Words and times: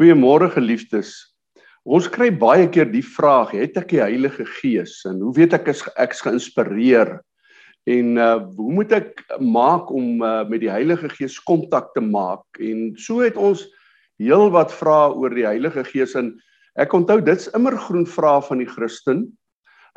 Goeiemôre 0.00 0.46
geliefdes. 0.48 1.10
Ons 1.84 2.06
kry 2.08 2.30
baie 2.32 2.64
keer 2.72 2.86
die 2.88 3.04
vraag, 3.04 3.50
het 3.52 3.74
ek 3.76 3.90
die 3.90 3.98
Heilige 4.00 4.46
Gees 4.48 4.94
en 5.04 5.18
hoe 5.20 5.34
weet 5.36 5.52
ek 5.52 5.68
is 5.74 5.82
ek 6.00 6.16
geïnspireer? 6.16 7.18
En 7.84 8.16
uh 8.16 8.38
hoe 8.56 8.70
moet 8.78 8.94
ek 8.96 9.20
maak 9.44 9.92
om 9.92 10.24
uh, 10.24 10.40
met 10.48 10.64
die 10.64 10.72
Heilige 10.72 11.12
Gees 11.12 11.36
kontak 11.44 11.92
te 11.92 12.00
maak? 12.00 12.40
En 12.56 12.94
so 12.96 13.20
het 13.20 13.36
ons 13.36 13.66
heel 14.16 14.46
wat 14.56 14.72
vrae 14.72 15.12
oor 15.20 15.36
die 15.36 15.44
Heilige 15.44 15.84
Gees 15.92 16.16
en 16.16 16.32
ek 16.80 16.96
onthou 16.96 17.20
dit's 17.20 17.52
immer 17.52 17.76
groen 17.76 18.08
vrae 18.08 18.40
van 18.48 18.64
die 18.64 18.72
Christen. 18.72 19.26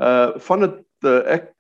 Uh 0.03 0.35
van 0.51 0.67
dit 0.67 0.79
uh, 1.07 1.21
ek 1.39 1.53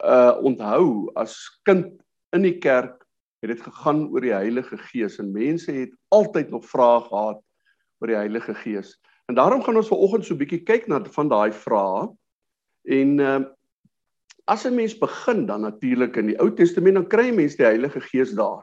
uh 0.00 0.32
onthou 0.40 1.12
as 1.20 1.36
kind 1.68 1.92
in 2.32 2.48
die 2.48 2.56
kerk 2.56 3.02
het 3.44 3.52
dit 3.52 3.68
gegaan 3.68 4.06
oor 4.08 4.24
die 4.24 4.32
Heilige 4.32 4.80
Gees 4.88 5.20
en 5.20 5.36
mense 5.36 5.68
het 5.84 5.92
altyd 6.16 6.56
nog 6.56 6.64
vrae 6.64 7.04
gehad 7.12 7.44
oor 8.00 8.12
die 8.12 8.18
Heilige 8.18 8.54
Gees. 8.54 8.94
En 9.26 9.34
daarom 9.34 9.62
gaan 9.62 9.76
ons 9.76 9.88
vanoggend 9.88 10.24
so 10.24 10.34
'n 10.34 10.38
bietjie 10.38 10.62
kyk 10.64 10.88
na 10.88 11.02
van 11.04 11.28
daai 11.28 11.52
vrae. 11.52 12.08
En 12.84 13.20
ehm 13.20 13.42
uh, 13.42 13.48
as 14.46 14.64
'n 14.64 14.74
mens 14.74 14.94
begin 14.98 15.46
dan 15.46 15.60
natuurlik 15.60 16.16
in 16.16 16.26
die 16.26 16.38
Ou 16.38 16.50
Testament 16.54 16.94
dan 16.94 17.08
kry 17.08 17.26
jy 17.26 17.34
mens 17.34 17.56
die 17.56 17.66
Heilige 17.66 18.00
Gees 18.00 18.32
daar. 18.32 18.62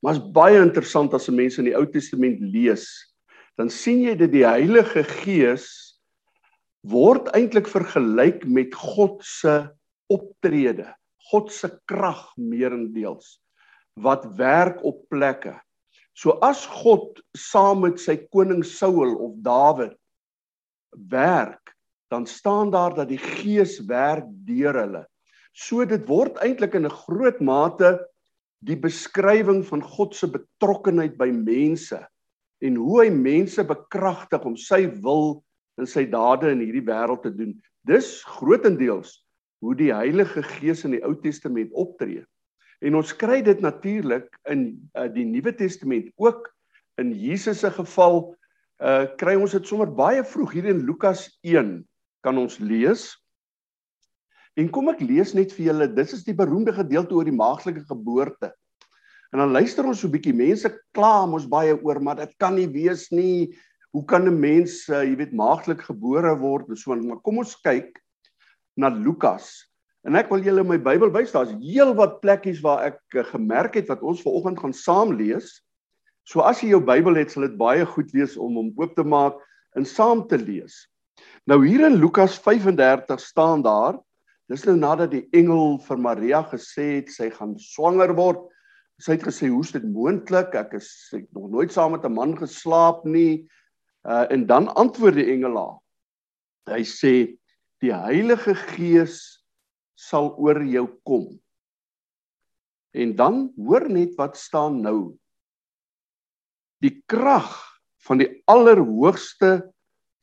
Maar 0.00 0.14
is 0.14 0.30
baie 0.32 0.60
interessant 0.62 1.14
as 1.14 1.28
'n 1.28 1.34
mens 1.34 1.58
in 1.58 1.64
die 1.64 1.76
Ou 1.76 1.86
Testament 1.86 2.40
lees, 2.40 2.86
dan 3.56 3.70
sien 3.70 4.00
jy 4.00 4.14
dat 4.16 4.32
die 4.32 4.46
Heilige 4.46 5.04
Gees 5.04 5.98
word 6.80 7.28
eintlik 7.34 7.66
vergelyk 7.66 8.46
met 8.46 8.74
God 8.74 9.24
se 9.24 9.68
optrede, 10.06 10.94
God 11.30 11.52
se 11.52 11.68
krag 11.84 12.32
meerendeels 12.36 13.40
wat 13.98 14.24
werk 14.38 14.84
op 14.84 15.08
plekke. 15.10 15.58
So 16.18 16.34
as 16.42 16.64
God 16.66 17.20
saam 17.38 17.84
met 17.84 18.00
sy 18.02 18.16
koning 18.34 18.64
Saul 18.66 19.14
of 19.22 19.36
Dawid 19.46 19.94
werk, 21.12 21.74
dan 22.10 22.26
staan 22.26 22.72
daar 22.74 22.96
dat 22.96 23.12
die 23.12 23.20
Gees 23.22 23.76
werk 23.86 24.26
deur 24.48 24.74
hulle. 24.80 25.04
So 25.54 25.84
dit 25.86 26.02
word 26.10 26.40
eintlik 26.42 26.74
in 26.74 26.88
'n 26.90 26.98
groot 27.06 27.38
mate 27.40 27.98
die 28.66 28.76
beskrywing 28.76 29.62
van 29.62 29.82
God 29.82 30.14
se 30.14 30.26
betrokkeheid 30.26 31.14
by 31.18 31.30
mense 31.30 32.00
en 32.62 32.74
hoe 32.74 33.04
hy 33.04 33.10
mense 33.14 33.62
bekragtig 33.62 34.42
om 34.42 34.56
sy 34.56 34.86
wil 35.04 35.44
en 35.78 35.86
sy 35.86 36.04
dade 36.10 36.50
in 36.50 36.64
hierdie 36.64 36.86
wêreld 36.86 37.22
te 37.22 37.30
doen. 37.30 37.54
Dis 37.86 38.24
grootendeels 38.26 39.22
hoe 39.62 39.74
die 39.78 39.94
Heilige 39.94 40.42
Gees 40.42 40.82
in 40.84 40.96
die 40.96 41.04
Ou 41.06 41.14
Testament 41.14 41.70
optree. 41.78 42.24
En 42.84 42.94
ons 42.94 43.14
kry 43.18 43.40
dit 43.42 43.60
natuurlik 43.60 44.28
in 44.50 44.68
uh, 44.94 45.08
die 45.10 45.26
Nuwe 45.26 45.54
Testament 45.56 46.10
ook 46.16 46.46
in 46.98 47.12
Jesus 47.14 47.64
se 47.64 47.70
geval 47.74 48.34
uh 48.78 49.08
kry 49.18 49.34
ons 49.34 49.56
dit 49.56 49.66
sommer 49.66 49.90
baie 49.90 50.22
vroeg 50.22 50.52
hier 50.54 50.68
in 50.70 50.84
Lukas 50.86 51.24
1 51.42 51.80
kan 52.22 52.36
ons 52.38 52.60
lees. 52.62 53.08
En 54.58 54.70
kom 54.70 54.90
ek 54.92 55.02
lees 55.02 55.34
net 55.34 55.50
vir 55.54 55.72
julle, 55.72 55.88
dit 55.90 56.14
is 56.14 56.22
die 56.26 56.34
beroemde 56.38 56.74
gedeelte 56.76 57.16
oor 57.16 57.26
die 57.26 57.34
maagtelike 57.34 57.82
geboorte. 57.88 58.52
En 59.34 59.42
dan 59.42 59.50
luister 59.54 59.86
ons 59.86 59.98
so 59.98 60.06
'n 60.06 60.14
bietjie, 60.14 60.34
mense 60.34 60.70
kla 60.94 61.26
mos 61.26 61.46
baie 61.46 61.74
oor, 61.74 61.98
maar 62.00 62.16
dit 62.22 62.32
kan 62.38 62.54
nie 62.54 62.68
wees 62.70 63.10
nie. 63.10 63.50
Hoe 63.92 64.04
kan 64.04 64.26
'n 64.26 64.40
mens, 64.40 64.88
uh, 64.88 65.02
jy 65.02 65.16
weet, 65.16 65.34
maagtelik 65.34 65.82
gebore 65.82 66.38
word 66.38 66.68
en 66.68 66.76
so, 66.76 66.94
maar 66.94 67.20
kom 67.20 67.38
ons 67.38 67.56
kyk 67.62 67.98
na 68.76 68.88
Lukas 68.88 69.68
En 70.06 70.18
ek 70.18 70.30
wil 70.30 70.44
julle 70.46 70.62
my 70.66 70.78
Bybel 70.78 71.10
wys, 71.14 71.32
daar's 71.34 71.54
heelwat 71.58 72.20
plekkies 72.22 72.60
waar 72.62 72.84
ek 72.92 73.00
uh, 73.18 73.24
gemerk 73.32 73.74
het 73.80 73.88
wat 73.90 74.04
ons 74.06 74.22
vanoggend 74.22 74.60
gaan 74.62 74.76
saam 74.76 75.16
lees. 75.18 75.58
So 76.28 76.44
as 76.46 76.62
jy 76.62 76.74
jou 76.74 76.82
Bybel 76.84 77.18
het, 77.18 77.32
sal 77.32 77.48
dit 77.48 77.56
baie 77.58 77.86
goed 77.88 78.12
wees 78.14 78.36
om 78.38 78.60
hom 78.60 78.70
oop 78.78 78.94
te 78.94 79.04
maak 79.04 79.40
en 79.76 79.86
saam 79.88 80.26
te 80.30 80.38
lees. 80.38 80.84
Nou 81.50 81.58
hier 81.64 81.86
in 81.86 81.98
Lukas 81.98 82.36
35 82.44 83.18
staan 83.20 83.64
daar, 83.66 83.98
dis 84.48 84.64
nou 84.68 84.76
nadat 84.78 85.10
die 85.12 85.24
engel 85.36 85.78
vir 85.84 86.00
Maria 86.00 86.42
gesê 86.52 87.00
het 87.00 87.10
sy 87.12 87.28
gaan 87.34 87.56
swanger 87.60 88.14
word. 88.16 88.46
Sy 88.98 89.14
het 89.14 89.26
gesê, 89.28 89.48
"Hoe's 89.50 89.72
dit 89.72 89.84
moontlik? 89.84 90.54
Ek 90.54 90.74
is 90.74 91.10
ek 91.14 91.26
nog 91.34 91.50
nooit 91.50 91.72
saam 91.72 91.92
met 91.92 92.04
'n 92.04 92.14
man 92.14 92.36
geslaap 92.36 93.04
nie." 93.04 93.48
Uh 94.04 94.26
en 94.30 94.46
dan 94.46 94.68
antwoord 94.74 95.14
die 95.14 95.32
engel 95.32 95.56
haar. 95.56 95.78
Hy 96.76 96.82
sê, 96.82 97.38
"Die 97.80 97.92
Heilige 97.92 98.54
Gees 98.54 99.37
sal 99.98 100.30
oor 100.38 100.60
jou 100.62 100.86
kom. 101.06 101.26
En 102.94 103.14
dan 103.18 103.48
hoor 103.58 103.88
net 103.90 104.14
wat 104.18 104.38
staan 104.38 104.80
nou. 104.84 105.16
Die 106.82 106.94
krag 107.10 107.50
van 108.06 108.22
die 108.22 108.30
Allerhoogste 108.46 109.72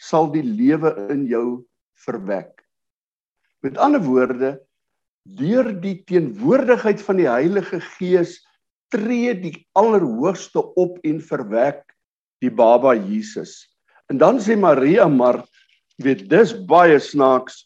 sal 0.02 0.32
die 0.32 0.46
lewe 0.46 0.94
in 1.12 1.26
jou 1.28 1.66
verwek. 2.06 2.64
Met 3.66 3.78
ander 3.82 4.04
woorde, 4.04 4.56
deur 5.26 5.72
die 5.82 5.98
teenwoordigheid 6.08 7.02
van 7.02 7.20
die 7.20 7.30
Heilige 7.30 7.82
Gees 7.98 8.38
tree 8.94 9.34
die 9.36 9.58
Allerhoogste 9.76 10.62
op 10.80 11.00
en 11.04 11.20
verwek 11.20 11.82
die 12.44 12.52
baba 12.54 12.94
Jesus. 12.96 13.66
En 14.12 14.22
dan 14.22 14.40
sê 14.40 14.56
Maria 14.60 15.08
maar 15.10 15.42
weet 16.04 16.28
dis 16.30 16.54
baie 16.70 17.00
snaaks 17.02 17.64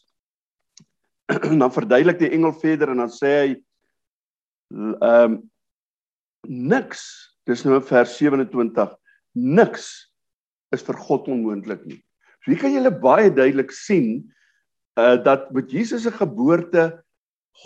dan 1.62 1.72
verduidelik 1.72 2.20
die 2.20 2.32
engel 2.34 2.54
verder 2.58 2.92
en 2.92 3.04
dan 3.04 3.12
sê 3.14 3.32
hy 3.36 3.50
ehm 4.70 5.00
um, 5.10 5.40
niks 6.48 7.02
dis 7.48 7.62
nou 7.66 7.80
vers 7.84 8.12
27 8.16 8.94
niks 9.36 9.88
is 10.74 10.84
vir 10.86 10.98
God 11.04 11.26
onmoontlik 11.28 11.82
nie. 11.84 11.98
So 12.40 12.52
hier 12.52 12.60
kan 12.62 12.72
jy 12.72 12.92
baie 13.02 13.30
duidelik 13.34 13.74
sien 13.74 14.30
uh 15.00 15.16
dat 15.20 15.50
met 15.54 15.72
Jesus 15.72 16.06
se 16.06 16.12
geboorte 16.14 17.02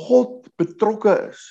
God 0.00 0.48
betrokke 0.58 1.14
is 1.28 1.44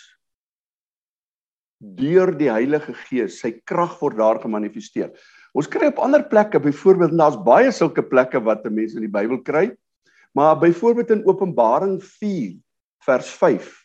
deur 1.84 2.32
die 2.36 2.52
Heilige 2.52 2.94
Gees. 3.06 3.40
Sy 3.42 3.58
krag 3.68 3.98
word 4.02 4.18
daar 4.20 4.40
gemanifesteer. 4.44 5.12
Ons 5.54 5.68
kry 5.68 5.90
op 5.92 6.00
ander 6.02 6.24
plekke, 6.26 6.62
byvoorbeeld 6.64 7.16
daar's 7.20 7.40
baie 7.46 7.72
sulke 7.76 8.04
plekke 8.04 8.40
wat 8.44 8.64
mense 8.72 8.98
in 8.98 9.06
die 9.06 9.12
Bybel 9.12 9.42
kry 9.44 9.70
Maar 10.34 10.58
byvoorbeeld 10.60 11.10
in 11.10 11.26
Openbaring 11.30 12.04
4 12.04 12.58
vers 13.06 13.30
5 13.30 13.84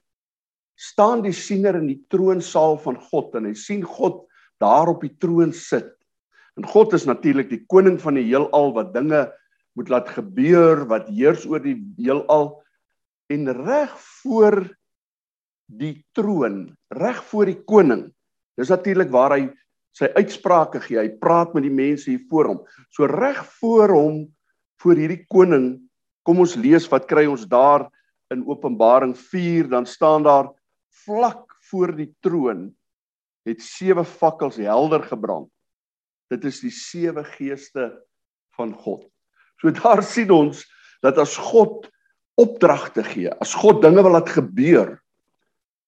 staan 0.78 1.22
die 1.22 1.34
siener 1.34 1.76
in 1.76 1.88
die 1.90 2.00
troonsaal 2.08 2.78
van 2.78 2.96
God 3.10 3.34
en 3.36 3.48
hy 3.50 3.54
sien 3.58 3.82
God 3.84 4.22
daar 4.62 4.88
op 4.88 5.02
die 5.04 5.14
troon 5.20 5.52
sit. 5.52 5.90
En 6.58 6.66
God 6.66 6.94
is 6.96 7.06
natuurlik 7.06 7.50
die 7.50 7.64
koning 7.70 7.98
van 8.02 8.18
die 8.18 8.26
heelal 8.30 8.72
wat 8.76 8.94
dinge 8.94 9.26
moet 9.78 9.90
laat 9.92 10.08
gebeur, 10.10 10.86
wat 10.90 11.10
heers 11.10 11.44
oor 11.46 11.62
die 11.62 11.76
heelal 11.98 12.56
en 13.30 13.50
reg 13.60 13.92
voor 14.22 14.62
die 15.68 15.98
troon, 16.16 16.70
reg 16.94 17.20
voor 17.30 17.50
die 17.50 17.60
koning. 17.68 18.08
Dis 18.58 18.72
natuurlik 18.72 19.12
waar 19.14 19.36
hy 19.36 19.42
sy 19.94 20.08
uitsprake 20.16 20.80
gee. 20.86 20.98
Hy 20.98 21.10
praat 21.20 21.52
met 21.54 21.66
die 21.66 21.74
mense 21.74 22.08
hier 22.10 22.24
voor 22.30 22.52
hom. 22.52 22.62
So 22.94 23.06
reg 23.10 23.38
voor 23.58 23.92
hom 23.94 24.22
voor 24.82 24.98
hierdie 24.98 25.24
koning 25.30 25.87
Kom 26.28 26.42
ons 26.44 26.58
lees 26.60 26.84
wat 26.92 27.06
kry 27.08 27.22
ons 27.24 27.46
daar 27.48 27.86
in 28.28 28.42
Openbaring 28.44 29.14
4 29.16 29.70
dan 29.72 29.86
staan 29.88 30.26
daar 30.26 30.50
vlak 31.06 31.54
voor 31.70 31.94
die 31.96 32.10
troon 32.20 32.66
het 33.48 33.62
sewe 33.64 34.04
fakkels 34.04 34.58
helder 34.60 35.06
gebrand. 35.08 35.48
Dit 36.28 36.44
is 36.44 36.60
die 36.60 36.72
sewe 36.74 37.24
geeste 37.24 37.94
van 38.58 38.74
God. 38.76 39.06
So 39.56 39.72
daar 39.80 40.04
sien 40.04 40.28
ons 40.34 40.60
dat 41.00 41.16
as 41.16 41.38
God 41.40 41.88
opdragte 42.38 43.06
gee, 43.08 43.32
as 43.40 43.56
God 43.56 43.80
dinge 43.80 44.04
wil 44.04 44.12
laat 44.12 44.28
gebeur, 44.28 44.98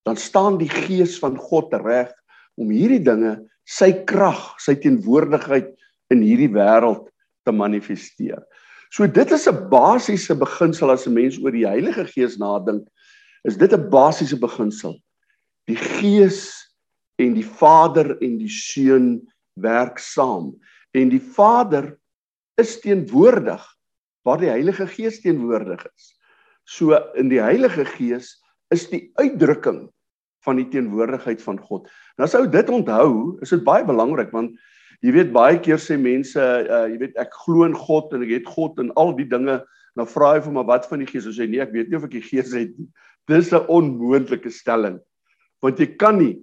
dan 0.09 0.17
staan 0.17 0.57
die 0.57 0.71
gees 0.73 1.19
van 1.21 1.37
God 1.37 1.77
reg 1.85 2.15
om 2.57 2.73
hierdie 2.73 3.03
dinge, 3.05 3.37
sy 3.69 3.93
krag, 4.09 4.57
sy 4.57 4.79
teenwoordigheid 4.81 5.69
in 6.11 6.25
hierdie 6.25 6.49
wêreld 6.57 7.11
te 7.45 7.53
manifesteer. 7.53 8.41
So 8.91 9.07
dit 9.07 9.31
is 9.31 9.47
'n 9.49 9.69
basiese 9.71 10.35
beginsel 10.35 10.91
as 10.91 11.07
'n 11.07 11.15
mens 11.15 11.39
oor 11.39 11.53
die 11.53 11.67
Heilige 11.67 12.05
Gees 12.07 12.39
nadink, 12.39 12.89
is 13.45 13.57
dit 13.57 13.73
'n 13.73 13.91
basiese 13.91 14.39
beginsel. 14.39 15.01
Die 15.67 15.77
Gees 15.77 16.71
en 17.19 17.35
die 17.35 17.47
Vader 17.47 18.19
en 18.21 18.39
die 18.39 18.49
Seun 18.49 19.29
werk 19.55 19.99
saam 19.99 20.59
en 20.93 21.09
die 21.09 21.21
Vader 21.21 21.99
is 22.59 22.81
teenwoordig 22.81 23.63
waar 24.25 24.39
die 24.39 24.51
Heilige 24.51 24.87
Gees 24.87 25.21
teenwoordig 25.21 25.87
is. 25.97 26.17
So 26.65 26.97
in 27.15 27.29
die 27.29 27.43
Heilige 27.43 27.85
Gees 27.85 28.43
is 28.71 28.89
die 28.91 29.11
uitdrukking 29.15 29.89
van 30.45 30.57
die 30.57 30.69
teenwoordigheid 30.69 31.43
van 31.43 31.59
God. 31.59 31.89
Nou 32.17 32.27
as 32.27 32.35
ou 32.35 32.47
dit 32.49 32.69
onthou, 32.69 33.39
is 33.43 33.51
dit 33.51 33.65
baie 33.65 33.85
belangrik 33.85 34.33
want 34.33 34.59
Jy 35.01 35.15
weet 35.17 35.31
baie 35.33 35.59
keer 35.65 35.81
sê 35.81 35.97
mense, 35.97 36.41
uh, 36.41 36.87
jy 36.91 36.99
weet 37.01 37.17
ek 37.21 37.33
glo 37.45 37.65
in 37.65 37.77
God 37.77 38.13
en 38.17 38.25
ek 38.27 38.35
het 38.35 38.49
God 38.53 38.81
en 38.83 38.91
al 39.01 39.15
die 39.17 39.29
dinge. 39.29 39.61
Nou 39.97 40.07
vra 40.07 40.35
hy 40.35 40.43
vir 40.45 40.55
my 40.55 40.65
wat 40.69 40.89
van 40.91 41.01
die 41.01 41.09
Gees? 41.09 41.27
Hy 41.27 41.33
sê 41.39 41.47
nee, 41.49 41.63
ek 41.65 41.73
weet 41.73 41.89
nie 41.89 41.97
of 41.97 42.05
ek 42.07 42.19
die 42.19 42.25
Gees 42.25 42.53
het 42.53 42.75
nie. 42.77 42.89
Dis 43.31 43.53
'n 43.53 43.65
onmoontlike 43.69 44.53
stelling. 44.53 45.01
Want 45.65 45.81
jy 45.81 45.89
kan 45.97 46.21
nie 46.21 46.37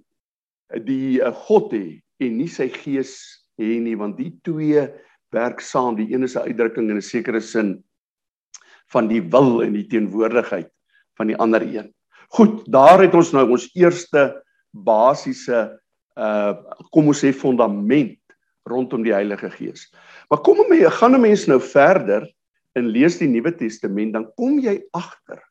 die 0.84 1.22
uh, 1.22 1.30
God 1.46 1.72
hê 1.72 2.02
en 2.20 2.38
nie 2.38 2.50
sy 2.50 2.68
Gees 2.68 3.14
hê 3.58 3.78
nie, 3.78 3.94
want 3.94 4.18
die 4.18 4.34
twee 4.42 4.88
werk 5.30 5.60
saam. 5.62 5.96
Die 5.96 6.10
een 6.10 6.26
is 6.26 6.34
'n 6.34 6.50
uitdrukking 6.50 6.90
in 6.90 6.98
'n 6.98 7.02
sekere 7.02 7.40
sin 7.40 7.84
van 8.90 9.08
die 9.08 9.20
wil 9.20 9.62
en 9.62 9.72
die 9.72 9.86
teenwoordigheid 9.86 10.70
van 11.16 11.26
die 11.26 11.36
ander 11.36 11.62
een. 11.62 11.94
Goed, 12.34 12.66
daar 12.66 13.00
het 13.02 13.14
ons 13.14 13.32
nou 13.32 13.46
ons 13.50 13.70
eerste 13.74 14.42
basiese 14.72 15.78
uh 16.18 16.52
kom 16.90 17.06
ons 17.06 17.20
sê 17.22 17.30
fundament 17.32 18.17
rondom 18.68 19.04
die 19.04 19.14
Heilige 19.14 19.50
Gees. 19.50 19.88
Maar 20.30 20.42
kom 20.44 20.60
ons 20.60 20.98
gaan 21.00 21.14
'n 21.14 21.20
mens 21.20 21.46
nou 21.46 21.60
verder 21.60 22.28
en 22.76 22.90
lees 22.92 23.18
die 23.18 23.28
Nuwe 23.28 23.52
Testament, 23.56 24.12
dan 24.12 24.30
kom 24.36 24.58
jy 24.60 24.82
agter 24.92 25.42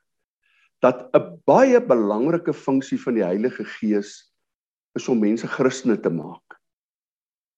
dat 0.80 1.10
'n 1.14 1.40
baie 1.44 1.80
belangrike 1.80 2.52
funksie 2.52 2.98
van 2.98 3.14
die 3.14 3.24
Heilige 3.24 3.64
Gees 3.64 4.32
is 4.94 5.08
om 5.08 5.18
mense 5.20 5.46
Christene 5.46 5.96
te 6.00 6.10
maak. 6.10 6.58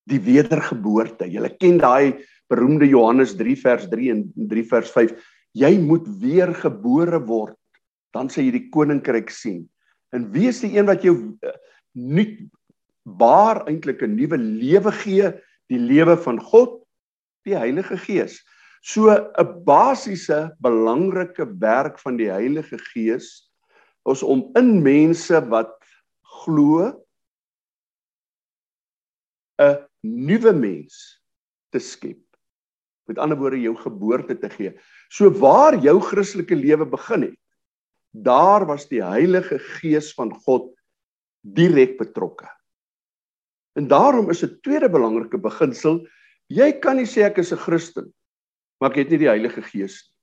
Die 0.08 0.20
wedergeboorte. 0.20 1.28
Jy 1.28 1.48
ken 1.60 1.78
daai 1.78 2.24
beroemde 2.48 2.88
Johannes 2.88 3.36
3 3.36 3.56
vers 3.56 3.88
3 3.88 4.10
en 4.10 4.32
3 4.34 4.64
vers 4.64 4.90
5. 4.90 5.12
Jy 5.52 5.78
moet 5.78 6.06
weergebore 6.20 7.20
word, 7.26 7.58
dan 8.12 8.30
sal 8.30 8.44
jy 8.44 8.50
die 8.50 8.70
koninkryk 8.70 9.30
sien. 9.30 9.68
En 10.12 10.30
wie 10.32 10.48
is 10.48 10.60
die 10.60 10.76
een 10.76 10.86
wat 10.86 11.02
jou 11.02 11.14
uh, 11.42 11.54
nuut 11.94 12.38
baar 13.04 13.66
eintlik 13.68 14.02
'n 14.02 14.16
nuwe 14.16 14.38
lewe 14.38 14.92
gee, 14.92 15.30
die 15.70 15.78
lewe 15.78 16.16
van 16.18 16.40
God, 16.42 16.80
die 17.46 17.56
Heilige 17.56 17.96
Gees. 17.98 18.40
So 18.82 19.10
'n 19.12 19.64
basiese 19.64 20.56
belangrike 20.60 21.46
werk 21.60 21.98
van 21.98 22.16
die 22.16 22.30
Heilige 22.30 22.78
Gees 22.92 23.50
is 24.08 24.22
om 24.22 24.50
in 24.56 24.82
mense 24.82 25.40
wat 25.48 25.76
glo 26.42 27.04
'n 29.60 29.86
nuwe 30.02 30.52
mens 30.52 31.20
te 31.70 31.78
skep. 31.78 32.22
Met 33.06 33.18
ander 33.18 33.38
woorde 33.38 33.60
jou 33.60 33.76
geboorte 33.76 34.38
te 34.38 34.48
gee. 34.48 34.72
So 35.10 35.30
waar 35.30 35.76
jou 35.76 36.00
Christelike 36.00 36.56
lewe 36.56 36.86
begin 36.86 37.22
het, 37.22 37.38
daar 38.10 38.66
was 38.66 38.88
die 38.88 39.02
Heilige 39.04 39.58
Gees 39.58 40.14
van 40.14 40.32
God 40.46 40.72
direk 41.40 41.98
betrokke. 41.98 42.48
En 43.78 43.88
daarom 43.88 44.30
is 44.30 44.42
'n 44.42 44.58
tweede 44.62 44.88
belangrike 44.90 45.38
beginsel, 45.38 46.06
jy 46.48 46.72
kan 46.72 46.96
nie 46.96 47.06
sê 47.06 47.22
ek 47.24 47.38
is 47.38 47.52
'n 47.52 47.56
Christen, 47.56 48.12
maar 48.80 48.90
ek 48.90 48.96
het 48.96 49.10
nie 49.10 49.18
die 49.18 49.32
Heilige 49.32 49.62
Gees 49.62 50.02
nie. 50.02 50.16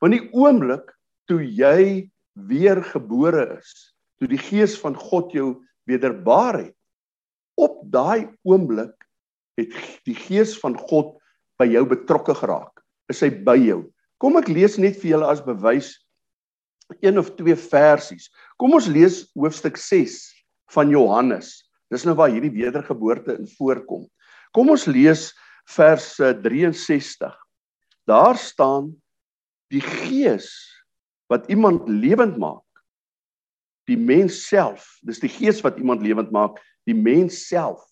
Want 0.00 0.12
die 0.12 0.30
oomblik 0.32 0.94
toe 1.26 1.42
jy 1.42 2.10
weer 2.34 2.82
gebore 2.82 3.58
is, 3.58 3.94
toe 4.18 4.28
die 4.28 4.38
Gees 4.38 4.78
van 4.78 4.94
God 4.94 5.32
jou 5.32 5.64
wederbaar 5.86 6.58
het, 6.64 6.76
op 7.58 7.82
daai 7.90 8.28
oomblik 8.46 8.94
het 9.58 9.74
die 10.06 10.14
Gees 10.14 10.58
van 10.58 10.76
God 10.78 11.18
by 11.58 11.66
jou 11.66 11.84
betrokke 11.84 12.34
geraak. 12.34 12.82
Is 13.10 13.20
hy 13.20 13.30
by 13.30 13.56
jou? 13.58 13.92
Kom 14.18 14.36
ek 14.36 14.48
lees 14.48 14.78
net 14.78 14.96
vir 15.02 15.16
julle 15.16 15.26
as 15.26 15.42
bewys 15.42 15.96
een 17.02 17.18
of 17.18 17.34
twee 17.36 17.56
versies. 17.56 18.30
Kom 18.56 18.74
ons 18.74 18.88
lees 18.90 19.26
hoofstuk 19.36 19.76
6 19.76 20.20
van 20.74 20.90
Johannes. 20.90 21.67
Dis 21.92 22.04
nou 22.04 22.14
waar 22.18 22.32
hierdie 22.32 22.52
wedergeboorte 22.52 23.38
in 23.38 23.48
voorkom. 23.56 24.04
Kom 24.52 24.70
ons 24.72 24.86
lees 24.88 25.30
vers 25.74 26.16
63. 26.16 27.28
Eh, 27.28 27.44
Daar 28.08 28.36
staan 28.40 28.94
die 29.68 29.82
gees 29.84 30.48
wat 31.28 31.48
iemand 31.52 31.88
lewend 31.88 32.38
maak. 32.40 32.64
Die 33.88 33.98
mens 34.00 34.46
self, 34.48 34.96
dis 35.04 35.20
die 35.20 35.32
gees 35.32 35.60
wat 35.64 35.76
iemand 35.80 36.00
lewend 36.04 36.32
maak. 36.32 36.56
Die 36.88 36.96
mens 36.96 37.42
self 37.48 37.84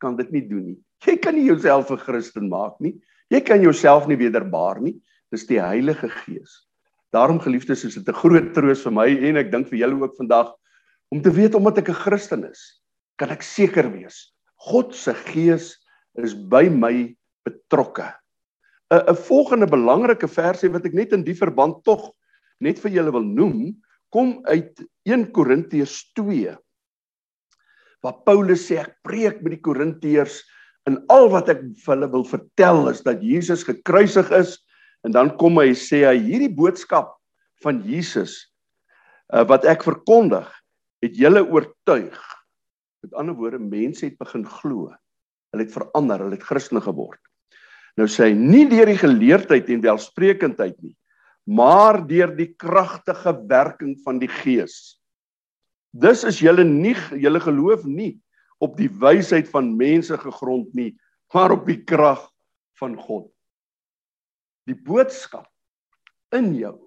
kan 0.00 0.16
dit 0.16 0.30
nie 0.32 0.44
doen 0.44 0.66
nie. 0.72 0.78
Jy 1.04 1.16
kan 1.20 1.36
nie 1.36 1.46
jouself 1.48 1.90
'n 1.90 2.00
Christen 2.00 2.48
maak 2.48 2.80
nie. 2.80 3.00
Jy 3.30 3.40
kan 3.40 3.60
jouself 3.60 4.06
nie 4.06 4.16
wederbaar 4.16 4.80
nie. 4.80 5.00
Dis 5.32 5.46
die 5.46 5.60
Heilige 5.60 6.08
Gees. 6.08 6.68
Daarom 7.12 7.40
geliefdes, 7.40 7.84
is 7.84 7.94
dit 7.94 8.08
'n 8.08 8.12
groot 8.12 8.52
troos 8.54 8.82
vir 8.82 8.92
my 8.92 9.08
en 9.08 9.36
ek 9.36 9.50
dink 9.50 9.68
vir 9.68 9.78
julle 9.78 10.02
ook 10.02 10.16
vandag 10.16 10.52
om 11.10 11.22
te 11.22 11.30
weet 11.30 11.54
omdat 11.54 11.78
ek 11.78 11.88
'n 11.88 12.02
Christen 12.04 12.44
is 12.44 12.83
kan 13.20 13.30
ek 13.34 13.44
seker 13.46 13.88
wees 13.92 14.34
God 14.64 14.94
se 14.96 15.12
gees 15.28 15.74
is 16.22 16.34
by 16.34 16.68
my 16.70 17.12
betrokke. 17.44 18.06
'n 18.92 19.02
'n 19.10 19.16
volgende 19.28 19.66
belangrike 19.66 20.28
versie 20.28 20.70
wat 20.72 20.86
ek 20.86 20.94
net 20.94 21.12
in 21.12 21.24
die 21.24 21.36
verband 21.36 21.82
tog 21.84 22.12
net 22.60 22.78
vir 22.78 22.90
julle 22.90 23.12
wil 23.12 23.24
noem, 23.24 23.74
kom 24.12 24.40
uit 24.46 24.80
1 25.04 25.32
Korintiërs 25.32 26.14
2. 26.14 26.54
Waar 28.04 28.18
Paulus 28.24 28.68
sê 28.68 28.78
ek 28.78 28.96
preek 29.02 29.42
met 29.42 29.56
die 29.56 29.64
Korintiërs 29.64 30.42
en 30.86 31.00
al 31.08 31.28
wat 31.32 31.48
ek 31.48 31.60
vir 31.60 31.94
hulle 31.94 32.10
wil 32.12 32.24
vertel 32.24 32.88
is 32.88 33.02
dat 33.02 33.24
Jesus 33.24 33.64
gekruisig 33.64 34.30
is 34.32 34.58
en 35.04 35.12
dan 35.12 35.32
kom 35.36 35.58
hy 35.58 35.72
sê 35.72 36.04
hy 36.06 36.16
hierdie 36.20 36.52
boodskap 36.52 37.16
van 37.64 37.82
Jesus 37.84 38.36
uh, 39.32 39.44
wat 39.48 39.64
ek 39.64 39.84
verkondig 39.84 40.48
het 41.04 41.16
julle 41.16 41.42
oortuig 41.44 42.20
Met 43.04 43.14
ander 43.20 43.36
woorde, 43.36 43.60
mense 43.60 44.06
het 44.06 44.16
begin 44.16 44.46
glo. 44.48 44.88
Hulle 45.52 45.66
het 45.66 45.74
verander, 45.74 46.24
hulle 46.24 46.38
het 46.38 46.46
Christene 46.48 46.80
geword. 46.80 47.20
Nou 48.00 48.08
sê 48.10 48.30
hy 48.30 48.34
nie 48.38 48.64
deur 48.70 48.88
die 48.90 48.98
geleerdheid 48.98 49.68
en 49.70 49.82
welsprekendheid 49.84 50.78
nie, 50.82 50.94
maar 51.46 52.00
deur 52.08 52.32
die 52.34 52.48
kragtige 52.58 53.36
werking 53.50 53.94
van 54.02 54.18
die 54.22 54.30
Gees. 54.40 54.96
Dis 55.94 56.24
is 56.26 56.40
julle 56.42 56.64
nie 56.66 56.96
julle 57.20 57.42
geloof 57.44 57.84
nie 57.86 58.16
op 58.64 58.78
die 58.80 58.88
wysheid 58.88 59.50
van 59.52 59.74
mense 59.78 60.16
gegrond 60.18 60.72
nie, 60.74 60.94
maar 61.34 61.52
op 61.54 61.68
die 61.68 61.82
krag 61.84 62.24
van 62.80 62.96
God. 62.98 63.28
Die 64.66 64.78
boodskap 64.78 65.50
in 66.34 66.54
jou 66.56 66.78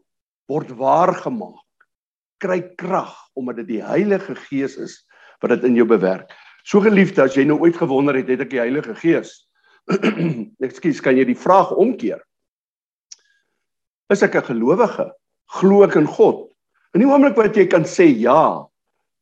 word 0.49 0.73
waar 0.79 1.13
gemaak. 1.21 1.63
Kry 2.41 2.61
krag 2.79 3.13
omdat 3.37 3.61
dit 3.61 3.77
die 3.77 3.83
Heilige 3.85 4.35
Gees 4.47 4.75
is 4.81 5.03
wat 5.43 5.53
dit 5.55 5.67
in 5.69 5.77
jou 5.77 5.85
bewerk. 5.87 6.31
So 6.67 6.81
geliefde, 6.83 7.23
as 7.23 7.37
jy 7.37 7.45
nou 7.47 7.59
ooit 7.63 7.77
gewonder 7.79 8.17
het, 8.17 8.29
het 8.31 8.43
ek 8.43 8.51
die 8.51 8.61
Heilige 8.61 8.95
Gees. 8.99 9.33
Ekskuus, 10.65 10.99
kan 11.03 11.17
jy 11.19 11.27
die 11.29 11.37
vraag 11.37 11.71
omkeer? 11.79 12.19
Is 14.11 14.23
ek 14.23 14.35
'n 14.35 14.49
gelowige? 14.51 15.11
Glo 15.59 15.83
ek 15.83 15.95
in 15.95 16.07
God? 16.07 16.49
In 16.95 17.03
die 17.03 17.07
oomblik 17.07 17.37
wat 17.37 17.55
jy 17.55 17.67
kan 17.67 17.83
sê 17.83 18.07
ja, 18.07 18.67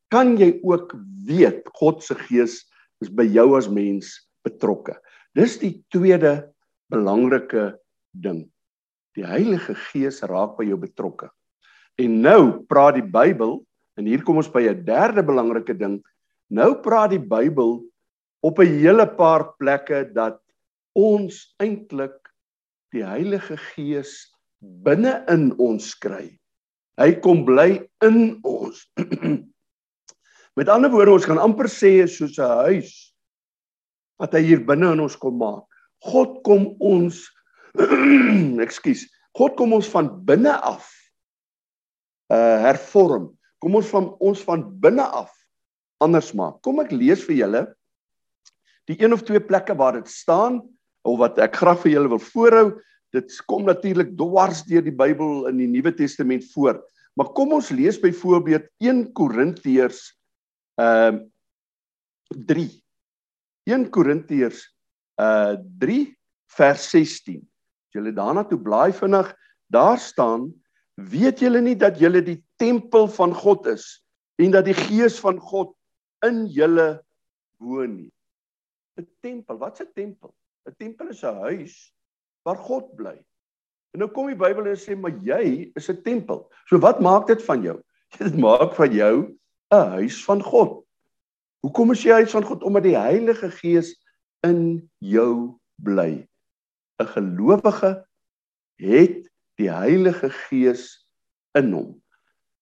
kan 0.10 0.38
jy 0.38 0.60
ook 0.64 0.96
weet 1.26 1.66
God 1.78 2.04
se 2.04 2.16
Gees 2.16 2.66
is 3.02 3.10
by 3.10 3.26
jou 3.26 3.58
as 3.58 3.70
mens 3.70 4.30
betrokke. 4.46 4.96
Dis 5.36 5.58
die 5.60 5.84
tweede 5.92 6.54
belangrike 6.90 7.78
ding. 8.13 8.50
Die 9.18 9.25
Heilige 9.25 9.75
Gees 9.75 10.22
raak 10.22 10.58
by 10.58 10.66
jou 10.66 10.78
betrokke. 10.78 11.30
En 11.98 12.22
nou 12.22 12.66
praat 12.70 12.96
die 12.96 13.06
Bybel 13.06 13.66
En 13.96 14.08
hier 14.10 14.24
kom 14.28 14.42
ons 14.42 14.51
by 14.51 14.68
'n 14.68 14.84
derde 14.84 15.24
belangrike 15.24 15.75
ding. 15.78 16.04
Nou 16.54 16.75
praat 16.82 17.14
die 17.16 17.22
Bybel 17.22 17.80
op 18.46 18.60
'n 18.60 18.80
hele 18.80 19.08
paar 19.08 19.56
plekke 19.58 20.06
dat 20.14 20.42
ons 20.94 21.56
eintlik 21.58 22.16
die 22.94 23.04
Heilige 23.04 23.58
Gees 23.58 24.32
binne 24.62 25.24
in 25.28 25.52
ons 25.58 25.96
kry. 25.96 26.40
Hy 26.98 27.12
kom 27.20 27.46
bly 27.46 27.90
in 28.04 28.40
ons. 28.44 28.86
Met 30.58 30.70
ander 30.70 30.92
woorde, 30.92 31.12
ons 31.12 31.25
kan 31.25 31.38
amper 31.38 31.68
sê 31.68 32.08
soos 32.08 32.38
'n 32.40 32.64
huis 32.70 33.14
wat 34.20 34.34
hy 34.34 34.42
hier 34.42 34.66
binne 34.66 34.94
in 34.94 35.00
ons 35.00 35.18
kom 35.18 35.38
maak. 35.38 35.66
God 36.00 36.44
kom 36.44 36.75
ons 36.80 37.25
ekskuus. 38.66 39.10
God 39.36 39.58
kom 39.58 39.74
ons 39.74 39.90
van 39.90 40.08
binne 40.25 40.54
af 40.62 40.88
uh 42.32 42.58
hervorm 42.64 43.36
Kom 43.60 43.75
ons 43.80 43.88
van 43.90 44.08
ons 44.22 44.42
van 44.46 44.64
binne 44.82 45.04
af 45.04 45.32
anders 46.04 46.32
maak. 46.36 46.62
Kom 46.66 46.82
ek 46.84 46.94
lees 46.96 47.24
vir 47.28 47.40
julle 47.44 47.64
die 48.90 48.98
een 49.02 49.16
of 49.16 49.24
twee 49.25 49.42
plekke 49.42 49.74
waar 49.78 49.98
dit 49.98 50.10
staan 50.12 50.60
of 51.06 51.18
wat 51.22 51.40
ek 51.42 51.58
graag 51.58 51.80
vir 51.84 51.96
julle 51.96 52.12
wil 52.14 52.22
voorhou. 52.22 52.66
Dit 53.16 53.34
kom 53.50 53.66
natuurlik 53.66 54.14
dwars 54.18 54.64
deur 54.68 54.84
die 54.86 54.94
Bybel 54.94 55.48
in 55.50 55.62
die 55.62 55.70
Nuwe 55.72 55.94
Testament 55.96 56.46
voor. 56.54 56.82
Maar 57.16 57.32
kom 57.38 57.56
ons 57.56 57.72
lees 57.74 57.98
byvoorbeeld 58.02 58.68
1 58.84 59.08
Korintiërs 59.18 60.10
ehm 60.82 61.24
uh, 61.24 61.24
3. 62.50 62.68
1 63.70 63.90
Korintiërs 63.94 64.66
uh 65.22 65.56
3 65.82 66.00
vers 66.58 66.90
16. 66.92 67.40
As 67.40 67.98
julle 67.98 68.12
daarna 68.14 68.44
toe 68.44 68.60
blaai 68.60 68.92
vinnig, 68.94 69.30
daar 69.72 70.00
staan 70.02 70.50
Weet 70.96 71.42
julle 71.44 71.60
nie 71.60 71.75
dat 71.75 72.00
julle 72.00 72.22
die 72.24 72.40
tempel 72.60 73.10
van 73.12 73.34
God 73.36 73.68
is 73.68 74.00
en 74.40 74.54
dat 74.56 74.68
die 74.68 74.75
gees 74.75 75.18
van 75.20 75.40
God 75.44 75.74
in 76.27 76.46
julle 76.48 77.03
woon 77.60 77.96
nie? 77.96 78.12
'n 78.98 79.08
Tempel, 79.22 79.58
wat's 79.58 79.82
'n 79.82 79.91
tempel? 79.96 80.34
'n 80.67 80.75
Tempel 80.77 81.10
is 81.10 81.24
'n 81.24 81.41
huis 81.48 81.94
waar 82.46 82.58
God 82.58 82.96
bly. 82.96 83.17
En 83.96 84.03
nou 84.03 84.10
kom 84.12 84.27
die 84.27 84.36
Bybel 84.36 84.67
en 84.67 84.79
sê 84.79 84.96
maar 85.00 85.15
jy 85.24 85.72
is 85.75 85.89
'n 85.89 86.01
tempel. 86.03 86.50
So 86.67 86.77
wat 86.84 87.00
maak 87.00 87.27
dit 87.27 87.41
van 87.44 87.62
jou? 87.63 87.79
Dit 88.20 88.38
maak 88.38 88.75
van 88.75 88.91
jou 88.91 89.15
'n 89.72 89.88
huis 89.98 90.24
van 90.25 90.44
God. 90.44 90.84
Hoekom 91.63 91.91
is 91.91 92.03
jy 92.03 92.12
'n 92.12 92.22
huis 92.22 92.32
van 92.32 92.44
God? 92.44 92.63
Omdat 92.63 92.84
die 92.84 92.98
Heilige 92.98 93.51
Gees 93.51 93.96
in 94.44 94.89
jou 95.00 95.55
bly. 95.79 96.27
'n 97.00 97.08
gelowige 97.08 98.05
het 98.75 99.32
die 99.55 99.72
Heilige 99.72 100.29
Gees 100.29 101.08
in 101.55 101.72
hom. 101.72 101.89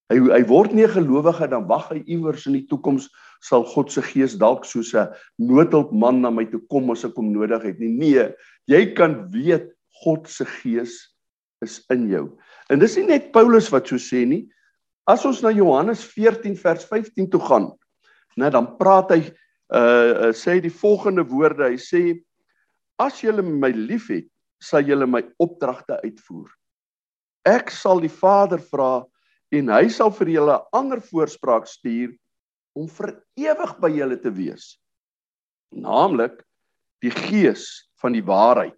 Hy 0.10 0.20
hy 0.22 0.44
word 0.46 0.74
nie 0.74 0.86
'n 0.86 0.96
gelowige 1.02 1.50
dan 1.50 1.68
wag 1.68 1.90
hy 1.90 2.04
iewers 2.06 2.46
in 2.46 2.54
die 2.54 2.68
toekoms 2.70 3.10
sal 3.44 3.66
God 3.68 3.92
se 3.92 4.02
Gees 4.06 4.38
dalk 4.40 4.66
soos 4.66 4.94
'n 4.96 5.12
noodhulpman 5.40 6.22
na 6.22 6.32
my 6.32 6.46
toe 6.46 6.62
kom 6.72 6.92
as 6.92 7.04
ek 7.04 7.16
hom 7.16 7.34
nodig 7.34 7.64
het 7.64 7.80
nie. 7.80 7.92
Nee, 7.92 8.34
jy 8.68 8.94
kan 8.96 9.30
weet 9.32 9.72
God 10.04 10.28
se 10.28 10.46
Gees 10.46 10.96
is 11.62 11.84
in 11.90 12.08
jou. 12.10 12.38
En 12.70 12.80
dis 12.80 12.96
nie 12.98 13.08
net 13.08 13.32
Paulus 13.34 13.70
wat 13.72 13.88
so 13.88 13.96
sê 13.96 14.26
nie. 14.26 14.48
As 15.08 15.26
ons 15.26 15.42
na 15.44 15.52
Johannes 15.52 16.04
14 16.04 16.56
vers 16.56 16.86
15 16.86 17.30
toe 17.30 17.40
gaan, 17.40 17.72
né, 18.38 18.50
dan 18.50 18.78
praat 18.78 19.12
hy 19.12 19.22
uh, 19.74 20.30
uh 20.30 20.34
sê 20.34 20.62
die 20.62 20.72
volgende 20.72 21.24
woorde. 21.28 21.68
Hy 21.68 21.78
sê 21.78 22.24
as 23.00 23.22
julle 23.22 23.44
my 23.44 23.72
liefhet, 23.76 24.30
sal 24.62 24.88
julle 24.88 25.06
my 25.06 25.22
opdragte 25.40 26.00
uitvoer. 26.06 26.48
Ek 27.46 27.72
sal 27.72 28.00
die 28.00 28.12
Vader 28.12 28.62
vra 28.72 29.04
en 29.52 29.70
hy 29.70 29.90
sal 29.92 30.12
vir 30.12 30.30
julle 30.40 30.56
'n 30.56 30.68
ander 30.72 31.02
voorspraak 31.02 31.68
stuur 31.68 32.16
om 32.78 32.88
vir 32.90 33.14
ewig 33.40 33.76
by 33.82 33.92
julle 33.94 34.18
te 34.22 34.32
wees. 34.34 34.74
Naamlik 35.74 36.42
die 37.04 37.12
Gees 37.14 37.90
van 38.02 38.16
die 38.16 38.24
waarheid. 38.26 38.78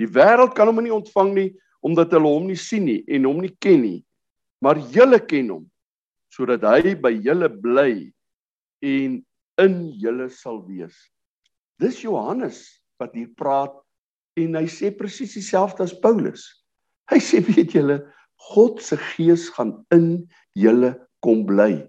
Die 0.00 0.08
wêreld 0.08 0.54
kan 0.56 0.70
hom 0.70 0.80
nie 0.82 0.94
ontvang 0.94 1.34
nie 1.36 1.50
omdat 1.82 2.14
hulle 2.14 2.30
hom 2.30 2.46
nie 2.46 2.58
sien 2.58 2.86
nie 2.86 3.02
en 3.10 3.26
hom 3.28 3.42
nie 3.42 3.52
ken 3.62 3.82
nie. 3.82 4.00
Maar 4.62 4.80
julle 4.94 5.18
ken 5.26 5.50
hom 5.50 5.68
sodat 6.32 6.64
hy 6.64 6.94
by 6.96 7.12
julle 7.12 7.50
bly 7.60 7.92
en 8.88 9.18
in 9.60 9.76
julle 10.00 10.30
sal 10.32 10.62
wees. 10.64 10.94
Dis 11.82 12.00
Johannes 12.04 12.64
wat 13.02 13.12
hier 13.18 13.28
praat 13.36 13.74
en 14.40 14.56
hy 14.56 14.64
sê 14.70 14.92
presies 14.96 15.34
dieselfde 15.36 15.84
as 15.84 15.92
Paulus. 15.92 16.46
Hy 17.10 17.20
sê 17.20 17.42
weet 17.44 17.76
julle 17.76 18.00
God 18.52 18.80
se 18.82 18.96
gees 19.12 19.48
gaan 19.54 19.76
in 19.94 20.24
julle 20.58 20.94
kom 21.22 21.44
bly. 21.46 21.84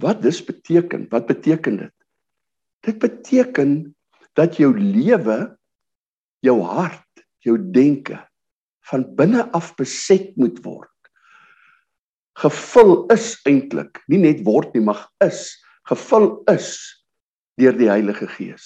Wat 0.00 0.22
dis 0.22 0.40
beteken? 0.44 1.06
Wat 1.10 1.26
beteken 1.26 1.76
dit? 1.76 1.94
Dit 2.80 2.98
beteken 2.98 3.94
dat 4.32 4.56
jou 4.56 4.72
lewe, 4.78 5.56
jou 6.40 6.60
hart, 6.62 7.24
jou 7.44 7.58
denke 7.58 8.18
van 8.90 9.04
binne 9.16 9.44
af 9.54 9.74
beset 9.78 10.32
moet 10.36 10.58
word. 10.64 10.88
Gevul 12.40 13.04
is 13.12 13.36
eintlik, 13.46 14.00
nie 14.10 14.18
net 14.18 14.40
word 14.46 14.72
nie, 14.74 14.82
mag 14.82 15.04
is, 15.22 15.52
gevul 15.86 16.40
is 16.50 16.72
deur 17.60 17.76
die 17.76 17.90
Heilige 17.90 18.26
Gees. 18.32 18.64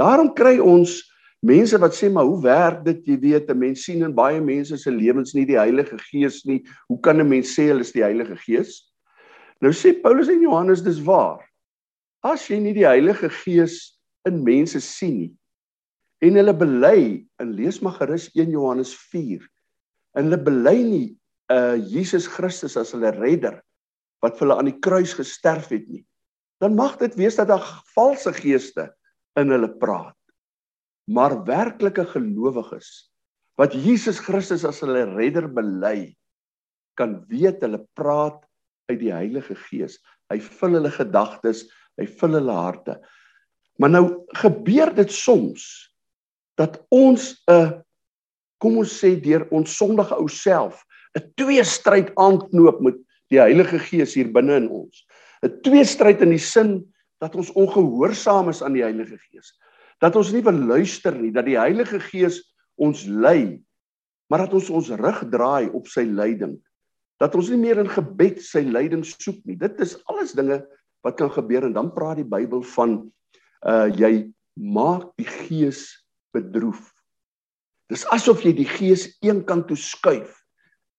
Daarom 0.00 0.32
kry 0.34 0.56
ons 0.62 1.02
mense 1.44 1.78
wat 1.78 1.94
sê 1.94 2.08
maar 2.10 2.26
hoe 2.26 2.40
werk 2.42 2.84
dit 2.86 3.04
jy 3.06 3.16
weet 3.20 3.50
'n 3.50 3.58
mens 3.58 3.84
sien 3.84 4.02
in 4.02 4.14
baie 4.14 4.40
mense 4.40 4.76
se 4.76 4.90
lewens 4.90 5.34
nie 5.34 5.44
die 5.46 5.58
Heilige 5.58 5.98
Gees 5.98 6.44
nie 6.44 6.64
hoe 6.88 7.00
kan 7.00 7.20
'n 7.20 7.28
mens 7.28 7.54
sê 7.54 7.68
hulle 7.68 7.80
is 7.80 7.92
die 7.92 8.02
Heilige 8.02 8.36
Gees 8.36 8.87
nou 9.64 9.72
sê 9.74 9.94
Paulus 10.02 10.30
en 10.30 10.42
Johannes 10.42 10.84
dis 10.86 11.00
waar. 11.04 11.42
As 12.22 12.48
jy 12.50 12.58
nie 12.62 12.74
die 12.76 12.86
Heilige 12.86 13.30
Gees 13.30 13.98
in 14.26 14.42
mense 14.46 14.80
sien 14.84 15.20
nie 15.22 15.34
en 16.24 16.38
hulle 16.38 16.54
bely 16.56 17.00
in 17.42 17.54
lees 17.54 17.78
maar 17.84 17.96
gerus 18.00 18.26
1 18.34 18.50
Johannes 18.50 18.90
4 19.12 19.44
en 20.18 20.26
hulle 20.26 20.40
bely 20.48 20.76
nie 20.82 21.06
uh 21.54 21.78
Jesus 21.78 22.26
Christus 22.28 22.76
as 22.80 22.90
hulle 22.94 23.12
redder 23.14 23.60
wat 24.24 24.34
vir 24.36 24.46
hulle 24.46 24.58
aan 24.58 24.70
die 24.70 24.80
kruis 24.82 25.14
gesterf 25.16 25.70
het 25.72 25.86
nie 25.86 26.02
dan 26.62 26.74
mag 26.78 26.96
dit 26.98 27.14
wees 27.20 27.38
dat 27.38 27.52
daar 27.52 27.66
valse 27.94 28.32
geeste 28.34 28.88
in 29.38 29.52
hulle 29.54 29.70
praat. 29.78 30.16
Maar 31.06 31.36
werklike 31.46 32.02
gelowiges 32.10 33.06
wat 33.58 33.74
Jesus 33.74 34.18
Christus 34.22 34.64
as 34.66 34.82
hulle 34.82 35.04
redder 35.14 35.46
bely 35.50 36.10
kan 36.98 37.20
weet 37.30 37.62
hulle 37.62 37.84
praat 37.98 38.42
uit 38.88 39.00
die 39.00 39.12
Heilige 39.12 39.56
Gees 39.68 39.98
hy 40.32 40.40
vul 40.40 40.78
hulle 40.78 40.92
gedagtes 40.92 41.66
hy 42.00 42.06
vul 42.20 42.38
hulle 42.40 42.56
harte 42.56 42.98
maar 43.78 43.92
nou 43.94 44.04
gebeur 44.42 44.92
dit 44.96 45.12
soms 45.12 45.66
dat 46.58 46.80
ons 46.90 47.38
'n 47.48 47.82
kom 48.58 48.78
ons 48.82 48.92
sê 49.00 49.14
deur 49.22 49.46
ons 49.54 49.76
sondige 49.76 50.14
ou 50.18 50.28
self 50.28 50.82
'n 51.16 51.32
twee 51.36 51.64
stryd 51.64 52.12
aanknoop 52.18 52.80
met 52.80 52.98
die 53.32 53.40
Heilige 53.40 53.78
Gees 53.78 54.14
hier 54.16 54.30
binne 54.32 54.56
in 54.62 54.68
ons. 54.68 55.04
'n 55.44 55.60
Twee 55.62 55.84
stryd 55.84 56.22
in 56.24 56.34
die 56.34 56.42
sin 56.42 56.92
dat 57.22 57.34
ons 57.34 57.52
ongehoorsaam 57.52 58.48
is 58.48 58.62
aan 58.62 58.76
die 58.76 58.84
Heilige 58.84 59.18
Gees. 59.18 59.54
Dat 60.00 60.16
ons 60.16 60.32
nie 60.32 60.42
wil 60.42 60.54
luister 60.54 61.14
nie, 61.14 61.32
dat 61.34 61.46
die 61.46 61.58
Heilige 61.58 62.00
Gees 62.00 62.42
ons 62.78 63.06
lei, 63.06 63.60
maar 64.30 64.46
dat 64.46 64.54
ons 64.54 64.70
ons 64.70 64.90
rug 64.90 65.24
draai 65.30 65.68
op 65.74 65.88
sy 65.90 66.06
leiding. 66.06 66.58
Dat 67.18 67.34
ons 67.34 67.50
nie 67.50 67.60
meer 67.60 67.80
in 67.82 67.90
gebed 67.90 68.42
sy 68.42 68.62
leiding 68.66 69.04
soek 69.06 69.40
nie. 69.44 69.56
Dit 69.58 69.80
is 69.82 69.96
alles 70.06 70.36
dinge 70.38 70.62
wat 71.06 71.18
kan 71.18 71.30
gebeur 71.30 71.66
en 71.66 71.74
dan 71.74 71.92
praat 71.94 72.20
die 72.22 72.28
Bybel 72.28 72.62
van 72.74 73.00
uh 73.66 73.88
jy 73.90 74.30
maak 74.54 75.10
die 75.18 75.26
Gees 75.26 75.88
bedroef. 76.34 76.92
Dis 77.88 78.04
asof 78.12 78.42
jy 78.44 78.52
die 78.52 78.68
gees 78.68 79.08
een 79.24 79.40
kant 79.48 79.68
toe 79.70 79.78
skuif 79.78 80.34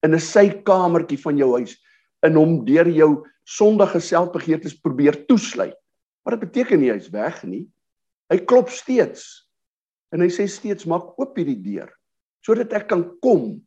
in 0.05 0.15
'n 0.15 0.19
sykamertjie 0.19 1.19
van 1.21 1.37
jou 1.37 1.51
huis 1.57 1.77
in 2.25 2.35
hom 2.35 2.65
deur 2.65 2.87
jou 2.89 3.25
sondige 3.45 3.99
selfbegeertes 3.99 4.79
probeer 4.81 5.25
toesluit. 5.27 5.77
Maar 6.23 6.37
dit 6.37 6.49
beteken 6.49 6.79
nie 6.79 6.91
hy's 6.91 7.09
weg 7.09 7.43
nie. 7.43 7.67
Hy 8.29 8.37
klop 8.45 8.69
steeds. 8.69 9.47
En 10.11 10.21
hy 10.21 10.29
sê 10.29 10.47
steeds 10.47 10.85
maak 10.85 11.17
oop 11.19 11.37
hierdie 11.37 11.61
deur 11.61 11.93
sodat 12.39 12.71
ek 12.73 12.87
kan 12.87 13.03
kom 13.19 13.59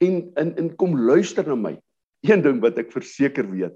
en 0.00 0.32
in 0.38 0.50
in 0.56 0.76
kom 0.76 0.94
luister 0.96 1.44
na 1.46 1.54
my. 1.54 1.74
Een 2.28 2.42
ding 2.42 2.60
wat 2.62 2.78
ek 2.78 2.92
verseker 2.94 3.48
weet. 3.50 3.74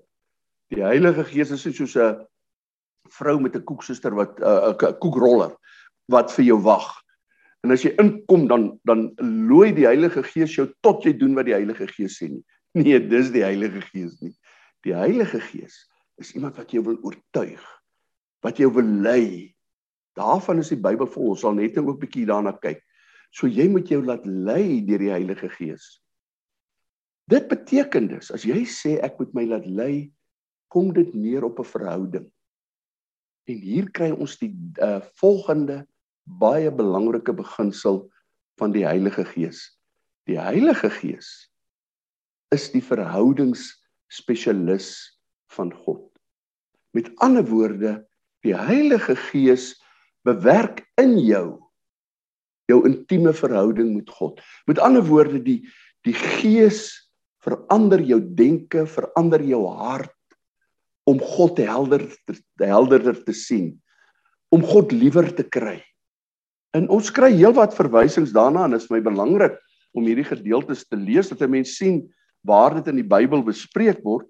Die 0.74 0.82
Heilige 0.82 1.24
Gees 1.24 1.50
is 1.54 1.62
soos 1.66 1.96
'n 1.96 2.26
vrou 3.10 3.40
met 3.40 3.56
'n 3.56 3.64
koeksuster 3.64 4.14
wat 4.14 4.38
'n 4.38 4.74
uh, 4.74 4.92
koekroller 5.00 5.54
wat 6.10 6.32
vir 6.32 6.44
jou 6.44 6.58
wag. 6.62 6.86
En 7.62 7.70
as 7.70 7.82
jy 7.82 7.94
inkom 7.98 8.46
dan 8.46 8.78
dan 8.84 9.10
looi 9.18 9.72
die 9.74 9.86
Heilige 9.86 10.22
Gees 10.22 10.54
jou 10.54 10.68
tot 10.82 11.04
jy 11.04 11.12
doen 11.18 11.34
wat 11.34 11.46
die 11.46 11.54
Heilige 11.54 11.86
Gees 11.86 12.18
sê 12.22 12.30
nie. 12.30 12.44
Nee, 12.76 13.00
dis 13.00 13.30
die 13.32 13.42
Heilige 13.42 13.80
Gees 13.80 14.20
nie. 14.20 14.34
Die 14.84 14.94
Heilige 14.94 15.40
Gees 15.40 15.88
is 16.20 16.34
iemand 16.34 16.56
wat 16.56 16.70
jou 16.70 16.82
wil 16.84 16.98
oortuig, 17.02 17.62
wat 18.44 18.58
jou 18.58 18.68
wil 18.72 18.84
lei. 18.84 19.54
Daarvan 20.14 20.58
is 20.58 20.68
die 20.68 20.80
Bybel 20.80 21.06
vol. 21.06 21.32
Ons 21.32 21.40
sal 21.40 21.54
net 21.56 21.74
nou 21.74 21.88
'n 21.90 21.98
bietjie 21.98 22.26
daarna 22.26 22.52
kyk. 22.52 22.82
So 23.32 23.46
jy 23.46 23.68
moet 23.68 23.88
jou 23.88 24.02
laat 24.04 24.26
lei 24.26 24.84
deur 24.84 24.98
die 24.98 25.10
Heilige 25.10 25.48
Gees. 25.48 26.00
Dit 27.26 27.48
beteken 27.50 28.06
dus 28.08 28.30
as 28.34 28.42
jy 28.46 28.64
sê 28.70 29.02
ek 29.02 29.18
moet 29.18 29.34
my 29.34 29.44
laat 29.50 29.66
lei, 29.66 30.12
kom 30.70 30.92
dit 30.94 31.14
neer 31.14 31.44
op 31.44 31.58
'n 31.58 31.64
verhouding. 31.66 32.30
En 33.46 33.58
hier 33.62 33.90
kry 33.90 34.10
ons 34.10 34.38
die 34.38 34.54
uh, 34.82 35.00
volgende 35.18 35.86
baie 36.26 36.70
belangrike 36.70 37.32
beginsel 37.32 38.10
van 38.58 38.72
die 38.72 38.86
Heilige 38.86 39.24
Gees. 39.24 39.78
Die 40.26 40.38
Heilige 40.38 40.90
Gees 40.90 41.50
is 42.54 42.70
die 42.70 42.82
verhoudingsspesialis 42.82 45.18
van 45.54 45.74
God. 45.74 46.18
Met 46.90 47.10
ander 47.22 47.46
woorde, 47.46 48.06
die 48.42 48.54
Heilige 48.54 49.16
Gees 49.16 49.82
bewerk 50.26 50.86
in 50.98 51.18
jou 51.18 51.62
jou 52.66 52.82
intieme 52.86 53.34
verhouding 53.34 53.94
met 53.94 54.10
God. 54.10 54.42
Met 54.66 54.78
ander 54.78 55.06
woorde, 55.06 55.42
die 55.42 55.68
die 56.06 56.14
Gees 56.14 57.05
verander 57.46 58.02
jou 58.02 58.18
denke, 58.20 58.84
verander 58.90 59.42
jou 59.46 59.62
hart 59.78 60.12
om 61.06 61.20
God 61.22 61.60
helder 61.62 62.02
te 62.26 62.66
helderder 62.66 63.18
te 63.22 63.34
sien, 63.36 63.76
om 64.50 64.64
God 64.66 64.94
liewer 64.94 65.28
te 65.36 65.46
kry. 65.46 65.78
En 66.74 66.88
ons 66.92 67.12
kry 67.14 67.30
heelwat 67.36 67.76
verwysings 67.76 68.34
daarna 68.34 68.66
en 68.66 68.74
dit 68.74 68.82
is 68.82 68.90
my 68.90 68.98
belangrik 69.04 69.54
om 69.96 70.04
hierdie 70.04 70.26
gedeeltes 70.26 70.84
te 70.90 70.98
lees 70.98 71.30
dat 71.30 71.42
'n 71.42 71.50
mens 71.50 71.76
sien 71.78 72.02
waar 72.44 72.74
dit 72.74 72.88
in 72.88 72.96
die 72.96 73.10
Bybel 73.14 73.42
bespreek 73.42 74.02
word. 74.02 74.26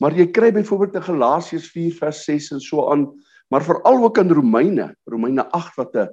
Maar 0.00 0.12
jy 0.12 0.26
kry 0.30 0.52
byvoorbeeld 0.52 0.94
in 0.94 1.02
Galasiërs 1.02 1.70
4 1.72 1.94
vers 1.98 2.24
6 2.24 2.52
en 2.52 2.60
so 2.60 2.90
aan, 2.92 3.08
maar 3.50 3.64
veral 3.64 4.04
ook 4.04 4.18
in 4.18 4.30
Romeine, 4.30 4.94
Romeine 5.06 5.48
8 5.50 5.76
wat 5.76 5.96
'n 5.96 6.08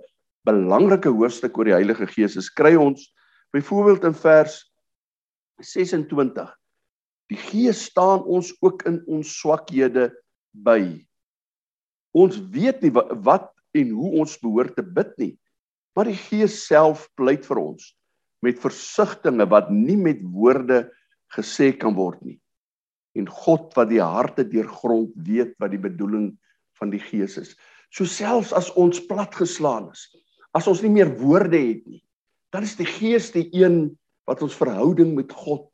belangrike 0.45 1.09
hoofstuk 1.09 1.57
oor 1.57 1.65
die 1.65 1.73
Heilige 1.73 2.07
Gees 2.07 2.35
is, 2.35 2.49
kry 2.49 2.75
ons 2.75 3.13
byvoorbeeld 3.51 4.03
in 4.03 4.13
vers 4.13 4.74
26 5.63 6.53
Die 7.31 7.39
Gees 7.41 7.85
staan 7.89 8.21
ons 8.29 8.51
ook 8.61 8.83
in 8.85 8.99
ons 9.09 9.31
swakhede 9.39 10.11
by. 10.53 11.01
Ons 12.15 12.37
weet 12.53 12.83
nie 12.85 12.93
wat, 12.93 13.11
wat 13.25 13.49
en 13.75 13.91
hoe 13.97 14.11
ons 14.21 14.37
behoort 14.39 14.75
te 14.77 14.85
bid 14.85 15.11
nie. 15.21 15.33
Maar 15.97 16.11
die 16.11 16.19
Gees 16.19 16.59
self 16.67 17.07
pleit 17.17 17.47
vir 17.47 17.61
ons 17.63 17.93
met 18.45 18.61
versigtings 18.61 19.49
wat 19.49 19.71
nie 19.73 19.97
met 19.97 20.21
woorde 20.35 20.83
gesê 21.33 21.71
kan 21.73 21.95
word 21.97 22.21
nie. 22.21 22.37
En 23.17 23.25
God 23.31 23.71
wat 23.77 23.89
die 23.89 24.03
harte 24.03 24.45
deurgrond 24.45 25.15
weet 25.25 25.55
wat 25.57 25.73
die 25.73 25.81
bedoeling 25.81 26.29
van 26.77 26.91
die 26.93 27.01
Gees 27.01 27.39
is. 27.41 27.55
So 27.89 28.05
selfs 28.05 28.53
as 28.53 28.69
ons 28.77 29.01
platgeslaan 29.07 29.89
is, 29.95 30.11
as 30.53 30.67
ons 30.69 30.83
nie 30.83 30.93
meer 30.93 31.09
woorde 31.17 31.57
het 31.57 31.85
nie, 31.87 32.03
dan 32.53 32.67
is 32.67 32.75
die 32.77 32.87
Gees 32.87 33.31
die 33.33 33.47
een 33.55 33.95
wat 34.25 34.41
ons 34.41 34.57
verhouding 34.57 35.13
met 35.15 35.31
God 35.31 35.69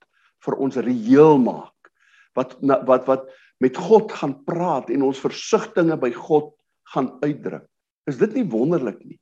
vir 0.45 0.57
ons 0.57 0.77
reëel 0.77 1.37
maak. 1.41 1.91
Wat 2.35 2.57
wat 2.87 3.07
wat 3.09 3.27
met 3.61 3.77
God 3.77 4.11
gaan 4.11 4.39
praat 4.47 4.89
en 4.89 5.03
ons 5.05 5.19
versigtings 5.21 5.99
by 6.01 6.11
God 6.15 6.53
gaan 6.93 7.11
uitdruk. 7.21 7.67
Is 8.09 8.17
dit 8.17 8.33
nie 8.39 8.47
wonderlik 8.49 8.99
nie 9.05 9.19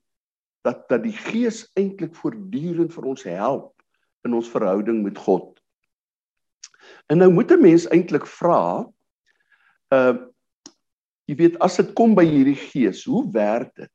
dat 0.68 0.88
dat 0.92 1.04
die 1.04 1.16
Gees 1.16 1.64
eintlik 1.80 2.16
voortdurend 2.20 2.92
vir 2.94 3.06
ons 3.08 3.24
help 3.24 3.72
in 4.28 4.36
ons 4.36 4.50
verhouding 4.52 5.04
met 5.06 5.18
God. 5.18 5.56
En 7.08 7.22
nou 7.22 7.30
moet 7.32 7.52
'n 7.52 7.62
mens 7.62 7.88
eintlik 7.88 8.28
vra, 8.28 8.86
uh 9.94 10.16
jy 11.30 11.36
weet 11.36 11.60
as 11.60 11.78
dit 11.78 11.94
kom 11.94 12.16
by 12.16 12.26
hierdie 12.26 12.58
Gees, 12.58 13.06
hoe 13.06 13.32
werk 13.32 13.76
dit? 13.76 13.92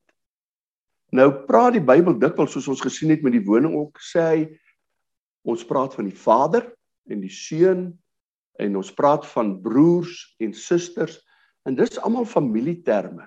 Nou 1.11 1.31
praat 1.47 1.73
die 1.73 1.83
Bybel 1.83 2.19
dikwels 2.19 2.53
soos 2.53 2.69
ons 2.69 2.81
gesien 2.81 3.11
het 3.11 3.23
met 3.23 3.33
die 3.33 3.45
woning 3.45 3.75
ook 3.75 3.99
sê 3.99 4.21
hy 4.21 4.59
ons 5.45 5.65
praat 5.69 5.95
van 5.97 6.09
die 6.09 6.17
Vader 6.17 6.67
en 7.11 7.21
die 7.21 7.33
Seun 7.33 7.87
en 8.63 8.77
ons 8.79 8.93
praat 8.95 9.27
van 9.35 9.57
broers 9.63 10.35
en 10.43 10.55
susters 10.57 11.19
en 11.69 11.77
dis 11.77 12.01
almal 12.05 12.27
familieterme. 12.29 13.27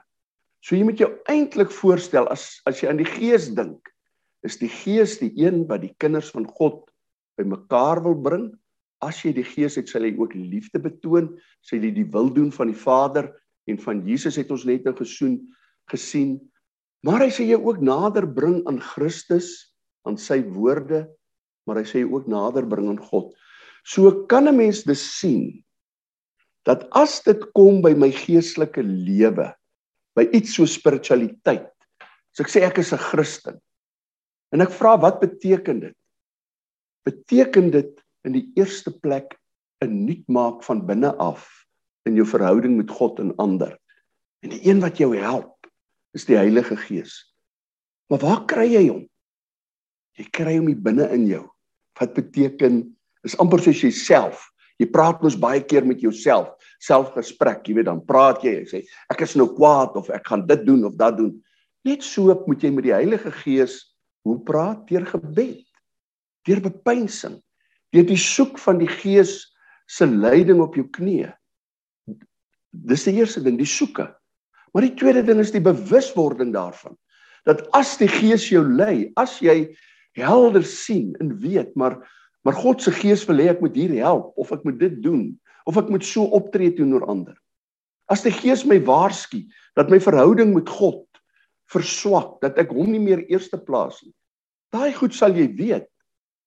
So 0.62 0.76
jy 0.76 0.86
moet 0.88 1.02
jou 1.02 1.10
eintlik 1.32 1.72
voorstel 1.74 2.28
as 2.34 2.58
as 2.70 2.82
jy 2.82 2.92
aan 2.92 3.02
die 3.02 3.10
Gees 3.10 3.50
dink, 3.56 3.92
is 4.46 4.58
die 4.62 4.72
Gees 4.72 5.18
die 5.22 5.32
een 5.38 5.66
wat 5.70 5.84
die 5.86 5.94
kinders 6.02 6.32
van 6.34 6.48
God 6.58 6.86
bymekaar 7.38 8.02
wil 8.06 8.18
bring. 8.18 8.48
As 9.04 9.22
jy 9.22 9.34
die 9.38 9.46
Gees 9.46 9.78
het, 9.78 9.90
sal 9.90 10.08
hy 10.08 10.16
ook 10.18 10.34
liefde 10.34 10.82
betoon, 10.82 11.30
sê 11.62 11.78
hy 11.78 11.92
die 11.94 12.08
wil 12.14 12.32
doen 12.34 12.50
van 12.54 12.72
die 12.72 12.78
Vader 12.78 13.30
en 13.70 13.78
van 13.84 14.02
Jesus 14.08 14.40
het 14.40 14.52
ons 14.54 14.66
net 14.66 14.88
nou 14.88 14.96
gesoen 14.98 15.38
gesien. 15.92 16.38
Maar 17.06 17.28
hy 17.28 17.32
sê 17.34 17.46
jy 17.46 17.60
ook 17.62 17.84
nader 17.84 18.26
bring 18.26 18.64
aan 18.70 18.80
Christus, 18.82 19.76
aan 20.08 20.18
sy 20.18 20.40
woorde, 20.56 21.06
maar 21.68 21.82
hy 21.82 21.86
sê 21.88 22.04
ook 22.08 22.28
nader 22.32 22.68
bring 22.68 22.90
aan 22.90 23.02
God. 23.12 23.34
So 23.84 24.26
kan 24.32 24.48
'n 24.48 24.58
mens 24.58 24.84
dus 24.84 25.04
sien 25.20 25.64
dat 26.66 26.88
as 26.92 27.22
dit 27.24 27.40
kom 27.56 27.82
by 27.82 27.94
my 27.96 28.12
geestelike 28.12 28.84
lewe, 28.84 29.54
by 30.16 30.28
iets 30.34 30.56
so 30.56 30.66
spiritualiteit. 30.66 31.72
So 32.36 32.44
ek 32.44 32.50
sê 32.50 32.62
ek 32.64 32.80
is 32.80 32.94
'n 32.94 32.98
Christen. 32.98 33.62
En 34.52 34.62
ek 34.62 34.72
vra 34.72 34.98
wat 35.00 35.20
beteken 35.20 35.80
dit? 35.80 35.96
Beteken 37.06 37.72
dit 37.72 38.04
in 38.24 38.34
die 38.34 38.52
eerste 38.56 38.92
plek 38.92 39.40
'n 39.82 40.06
nuut 40.06 40.28
maak 40.28 40.64
van 40.64 40.86
binne 40.86 41.16
af 41.16 41.66
in 42.06 42.16
jou 42.16 42.26
verhouding 42.26 42.78
met 42.78 42.92
God 42.92 43.20
en 43.20 43.36
ander. 43.38 43.78
En 44.44 44.50
die 44.50 44.64
een 44.70 44.80
wat 44.80 44.98
jou 44.98 45.16
help 45.16 45.68
is 46.14 46.26
die 46.26 46.38
Heilige 46.38 46.78
Gees. 46.78 47.34
Maar 48.10 48.20
waar 48.20 48.46
kry 48.46 48.68
jy 48.72 48.88
hom? 48.88 49.08
Jy 50.18 50.26
kry 50.32 50.58
hom 50.58 50.68
hier 50.68 50.82
binne 50.82 51.10
in 51.14 51.28
jou. 51.28 51.46
Wat 51.98 52.14
beteken 52.14 52.84
is 53.26 53.38
amper 53.42 53.62
soos 53.64 53.82
jouself. 53.82 54.46
Jy 54.78 54.90
praat 54.94 55.24
mos 55.26 55.38
baie 55.40 55.64
keer 55.66 55.86
met 55.88 56.04
jouself, 56.06 56.52
selfgesprek, 56.86 57.64
jy 57.66 57.80
weet 57.80 57.88
dan 57.90 58.04
praat 58.06 58.44
jy 58.46 58.60
en 58.60 58.68
sê 58.70 58.84
ek 59.10 59.24
is 59.26 59.34
nou 59.40 59.48
kwaad 59.56 59.96
of 59.98 60.12
ek 60.14 60.28
gaan 60.30 60.46
dit 60.50 60.68
doen 60.68 60.86
of 60.86 60.98
dat 61.00 61.18
doen. 61.18 61.34
Net 61.88 62.06
so 62.06 62.36
moet 62.46 62.62
jy 62.62 62.72
met 62.76 62.86
die 62.86 62.94
Heilige 62.94 63.32
Gees 63.40 63.80
hoe 64.28 64.38
praat 64.46 64.84
deur 64.90 65.08
gebed, 65.10 65.66
deur 66.46 66.62
bepeinsing, 66.62 67.40
deur 67.96 68.06
die 68.06 68.20
soek 68.22 68.60
van 68.62 68.78
die 68.84 68.92
Gees 68.92 69.40
se 69.90 70.06
leiding 70.06 70.62
op 70.62 70.78
jou 70.78 70.86
knieë. 70.94 71.32
Dis 72.88 73.08
die 73.08 73.16
eerste 73.18 73.42
ding, 73.42 73.58
die 73.58 73.70
soeke. 73.70 74.12
Maar 74.76 74.86
die 74.86 74.98
tweede 75.00 75.24
ding 75.26 75.40
is 75.42 75.54
die 75.56 75.64
bewuswording 75.64 76.54
daarvan 76.54 76.98
dat 77.48 77.64
as 77.72 77.94
die 77.96 78.10
Gees 78.12 78.50
jou 78.52 78.60
lei, 78.68 79.08
as 79.16 79.38
jy 79.40 79.70
helder 80.18 80.66
sien 80.66 81.14
en 81.22 81.36
weet, 81.40 81.76
maar 81.76 82.00
Maar 82.48 82.56
God 82.56 82.80
se 82.82 82.94
gees 82.96 83.26
wil 83.28 83.42
hê 83.44 83.50
ek 83.52 83.60
moet 83.60 83.76
hier 83.76 83.92
help 84.00 84.38
of 84.40 84.54
ek 84.56 84.64
moet 84.64 84.78
dit 84.80 84.94
doen 85.04 85.34
of 85.68 85.76
ek 85.82 85.90
moet 85.92 86.06
so 86.08 86.24
optree 86.38 86.72
teenoor 86.72 87.04
ander. 87.12 87.36
As 88.08 88.24
die 88.24 88.32
gees 88.32 88.64
my 88.64 88.78
waarsku 88.88 89.42
dat 89.76 89.92
my 89.92 90.00
verhouding 90.00 90.54
met 90.56 90.72
God 90.72 91.04
verswak, 91.68 92.38
dat 92.40 92.56
ek 92.56 92.72
hom 92.72 92.94
nie 92.94 93.04
meer 93.04 93.26
eerste 93.28 93.60
plaas 93.60 94.00
nie. 94.06 94.14
Daai 94.72 94.96
goed 94.96 95.12
sal 95.12 95.36
jy 95.36 95.50
weet 95.60 95.90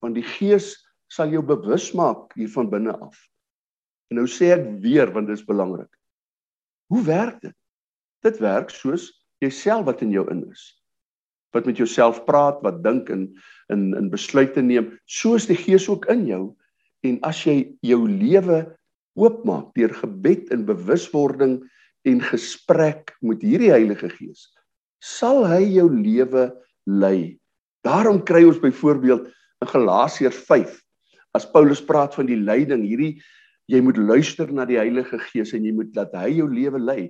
want 0.00 0.16
die 0.16 0.24
gees 0.24 0.72
sal 1.12 1.28
jou 1.28 1.44
bewus 1.44 1.90
maak 1.92 2.32
hier 2.32 2.48
van 2.48 2.72
binne 2.72 2.96
af. 2.96 3.18
En 4.08 4.22
nou 4.22 4.24
sê 4.24 4.54
ek 4.56 4.64
weer 4.80 5.12
want 5.12 5.28
dit 5.28 5.36
is 5.36 5.44
belangrik. 5.44 5.90
Hoe 6.88 7.04
werk 7.04 7.42
dit? 7.44 7.56
Dit 8.24 8.40
werk 8.40 8.72
soos 8.72 9.10
jouself 9.44 9.84
wat 9.84 10.00
in 10.00 10.16
jou 10.16 10.24
in 10.32 10.46
is 10.48 10.79
wat 11.54 11.66
met 11.66 11.80
jouself 11.80 12.22
praat, 12.26 12.60
wat 12.62 12.82
dink 12.84 13.10
en 13.10 13.28
in 13.70 13.94
in 13.94 14.10
besluite 14.10 14.62
neem, 14.62 14.90
soos 15.06 15.46
die 15.46 15.58
Gees 15.58 15.88
ook 15.88 16.06
in 16.10 16.26
jou. 16.26 16.44
En 17.06 17.18
as 17.26 17.44
jy 17.46 17.72
jou 17.86 18.02
lewe 18.08 18.64
oopmaak 19.18 19.72
deur 19.78 19.92
gebed 20.02 20.50
en 20.54 20.66
bewuswording 20.68 21.60
en 22.08 22.22
gesprek 22.24 23.14
met 23.20 23.42
hierdie 23.44 23.72
Heilige 23.72 24.10
Gees, 24.12 24.48
sal 25.00 25.44
hy 25.48 25.62
jou 25.76 25.88
lewe 25.92 26.50
lei. 26.86 27.36
Daarom 27.86 28.20
kry 28.24 28.44
ons 28.48 28.60
byvoorbeeld 28.60 29.28
in 29.60 29.70
Galasiërs 29.72 30.40
5 30.48 30.80
as 31.36 31.46
Paulus 31.46 31.82
praat 31.84 32.16
van 32.18 32.26
die 32.26 32.38
leiding, 32.38 32.82
hierdie 32.84 33.20
jy 33.70 33.78
moet 33.86 34.00
luister 34.00 34.50
na 34.50 34.64
die 34.66 34.80
Heilige 34.80 35.20
Gees 35.30 35.54
en 35.54 35.64
jy 35.66 35.72
moet 35.76 35.94
laat 35.94 36.14
hy 36.18 36.40
jou 36.40 36.48
lewe 36.50 36.80
lei. 36.82 37.02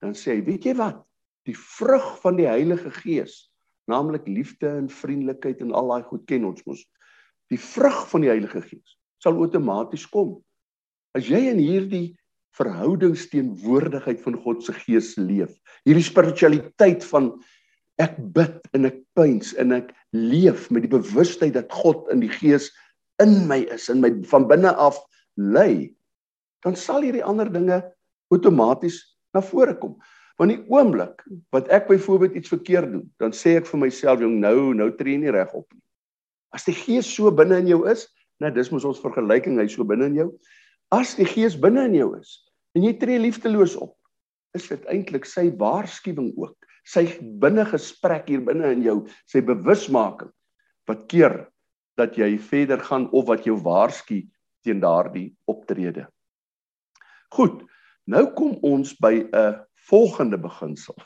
Dan 0.00 0.14
sê 0.16 0.38
hy, 0.38 0.44
weet 0.46 0.64
jy 0.70 0.74
wat? 0.78 1.02
Die 1.44 1.56
vrug 1.56 2.06
van 2.22 2.38
die 2.38 2.48
Heilige 2.48 2.92
Gees 3.02 3.47
naamlik 3.88 4.28
liefde 4.28 4.68
en 4.68 4.88
vriendelikheid 4.92 5.62
en 5.64 5.74
al 5.76 5.92
daai 5.92 6.06
goed 6.06 6.24
ken 6.30 6.46
ons 6.48 6.64
mos. 6.68 6.84
Die 7.52 7.60
vrug 7.60 8.04
van 8.10 8.24
die 8.24 8.32
Heilige 8.32 8.62
Gees 8.64 8.96
sal 9.22 9.38
outomaties 9.40 10.06
kom. 10.12 10.36
As 11.16 11.26
jy 11.26 11.40
in 11.50 11.58
hierdie 11.58 12.06
verhoudingsteenwoordigheid 12.58 14.20
van 14.22 14.36
God 14.44 14.62
se 14.64 14.74
Gees 14.76 15.14
leef, 15.18 15.54
hierdie 15.88 16.06
spiritualiteit 16.06 17.06
van 17.10 17.32
ek 17.98 18.14
bid 18.34 18.60
en 18.76 18.86
ek 18.90 19.00
pyns 19.18 19.54
en 19.58 19.74
ek 19.74 19.90
leef 20.14 20.68
met 20.74 20.86
die 20.86 20.92
bewustheid 20.92 21.56
dat 21.56 21.72
God 21.74 22.06
in 22.14 22.22
die 22.22 22.30
Gees 22.30 22.70
in 23.22 23.48
my 23.50 23.64
is 23.74 23.88
en 23.90 24.02
my 24.04 24.12
van 24.30 24.46
binne 24.50 24.70
af 24.78 25.00
lei, 25.34 25.90
dan 26.62 26.78
sal 26.78 27.02
hierdie 27.02 27.24
ander 27.26 27.50
dinge 27.50 27.80
outomaties 28.34 29.00
na 29.34 29.42
vore 29.42 29.74
kom. 29.78 29.96
Want 30.38 30.54
die 30.54 30.60
oomblik 30.70 31.24
wat 31.54 31.68
ek 31.74 31.88
byvoorbeeld 31.90 32.36
iets 32.38 32.52
verkeerd 32.52 32.92
doen, 32.92 33.06
dan 33.18 33.34
sê 33.34 33.56
ek 33.58 33.66
vir 33.66 33.82
myself, 33.82 34.22
jong, 34.22 34.38
nou 34.38 34.70
nou 34.78 34.88
tree 34.94 35.18
nie 35.18 35.32
reg 35.34 35.50
op 35.56 35.66
nie. 35.74 35.82
As 36.54 36.64
die 36.68 36.76
Gees 36.76 37.08
so 37.10 37.32
binne 37.34 37.58
in 37.58 37.68
jou 37.68 37.82
is, 37.90 38.06
nou 38.38 38.50
dis 38.54 38.70
mos 38.70 38.86
ons 38.86 39.02
vergelyking, 39.02 39.58
hy 39.58 39.66
so 39.70 39.84
binne 39.84 40.06
in 40.08 40.16
jou. 40.20 40.28
As 40.94 41.16
die 41.18 41.26
Gees 41.28 41.58
binne 41.58 41.88
in 41.90 41.98
jou 41.98 42.12
is 42.20 42.38
en 42.76 42.84
jy 42.86 42.94
tree 43.00 43.18
liefdeloos 43.18 43.74
op, 43.80 43.96
is 44.54 44.68
dit 44.70 44.84
eintlik 44.92 45.26
sy 45.26 45.48
waarskuwing 45.58 46.30
ook. 46.38 46.54
Sy 46.88 47.04
binne 47.42 47.66
gesprek 47.68 48.30
hier 48.30 48.44
binne 48.44 48.70
in 48.76 48.84
jou, 48.86 48.98
sy 49.28 49.42
bewusmaking 49.44 50.30
wat 50.88 51.04
keer 51.10 51.34
dat 51.98 52.14
jy 52.16 52.36
verder 52.40 52.80
gaan 52.80 53.08
of 53.10 53.26
wat 53.28 53.44
jou 53.48 53.58
waarsku 53.60 54.22
teen 54.64 54.80
daardie 54.80 55.32
optrede. 55.50 56.06
Goed. 57.34 57.64
Nou 58.08 58.30
kom 58.32 58.54
ons 58.64 58.94
by 58.96 59.28
'n 59.28 59.67
volgende 59.88 60.38
beginsel. 60.40 60.96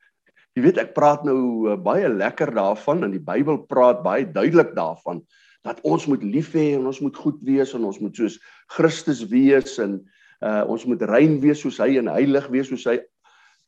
Jy 0.56 0.64
weet 0.64 0.80
ek 0.80 0.94
praat 0.96 1.24
nou 1.26 1.40
uh, 1.68 1.76
baie 1.80 2.08
lekker 2.08 2.54
daarvan 2.56 3.04
en 3.06 3.14
die 3.14 3.22
Bybel 3.22 3.62
praat 3.68 4.02
baie 4.04 4.26
duidelik 4.28 4.74
daarvan 4.76 5.24
dat 5.66 5.80
ons 5.82 6.06
moet 6.06 6.22
lief 6.22 6.52
hê 6.54 6.76
en 6.76 6.86
ons 6.86 7.00
moet 7.02 7.16
goed 7.18 7.38
wees 7.44 7.72
en 7.74 7.84
ons 7.88 7.98
moet 7.98 8.14
soos 8.14 8.38
Christus 8.76 9.24
wees 9.32 9.80
en 9.82 9.98
uh, 10.44 10.62
ons 10.70 10.84
moet 10.86 11.02
rein 11.10 11.40
wees 11.42 11.60
soos 11.64 11.80
hy 11.82 11.96
en 12.00 12.12
heilig 12.12 12.46
wees 12.54 12.70
soos 12.70 12.86
hy. 12.86 13.00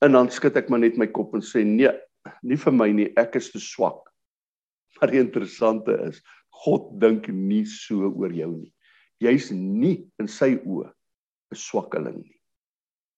En 0.05 0.15
dan 0.15 0.31
skud 0.31 0.57
ek 0.61 0.71
maar 0.71 0.85
net 0.85 0.99
my 1.01 1.09
kop 1.11 1.35
en 1.35 1.43
sê 1.43 1.65
nee, 1.67 1.91
nie 2.47 2.59
vir 2.61 2.77
my 2.77 2.89
nie, 2.95 3.09
ek 3.19 3.41
is 3.41 3.51
te 3.55 3.63
swak. 3.63 4.05
Maar 4.99 5.13
die 5.13 5.21
interessante 5.21 5.95
is, 6.09 6.17
God 6.65 6.89
dink 6.99 7.29
nie 7.31 7.63
so 7.71 8.09
oor 8.09 8.33
jou 8.35 8.49
nie. 8.51 8.73
Jy's 9.23 9.51
nie 9.55 10.09
in 10.19 10.31
sy 10.31 10.57
oë 10.59 10.89
'n 10.89 11.59
swakkeling 11.59 12.19
nie. 12.23 12.39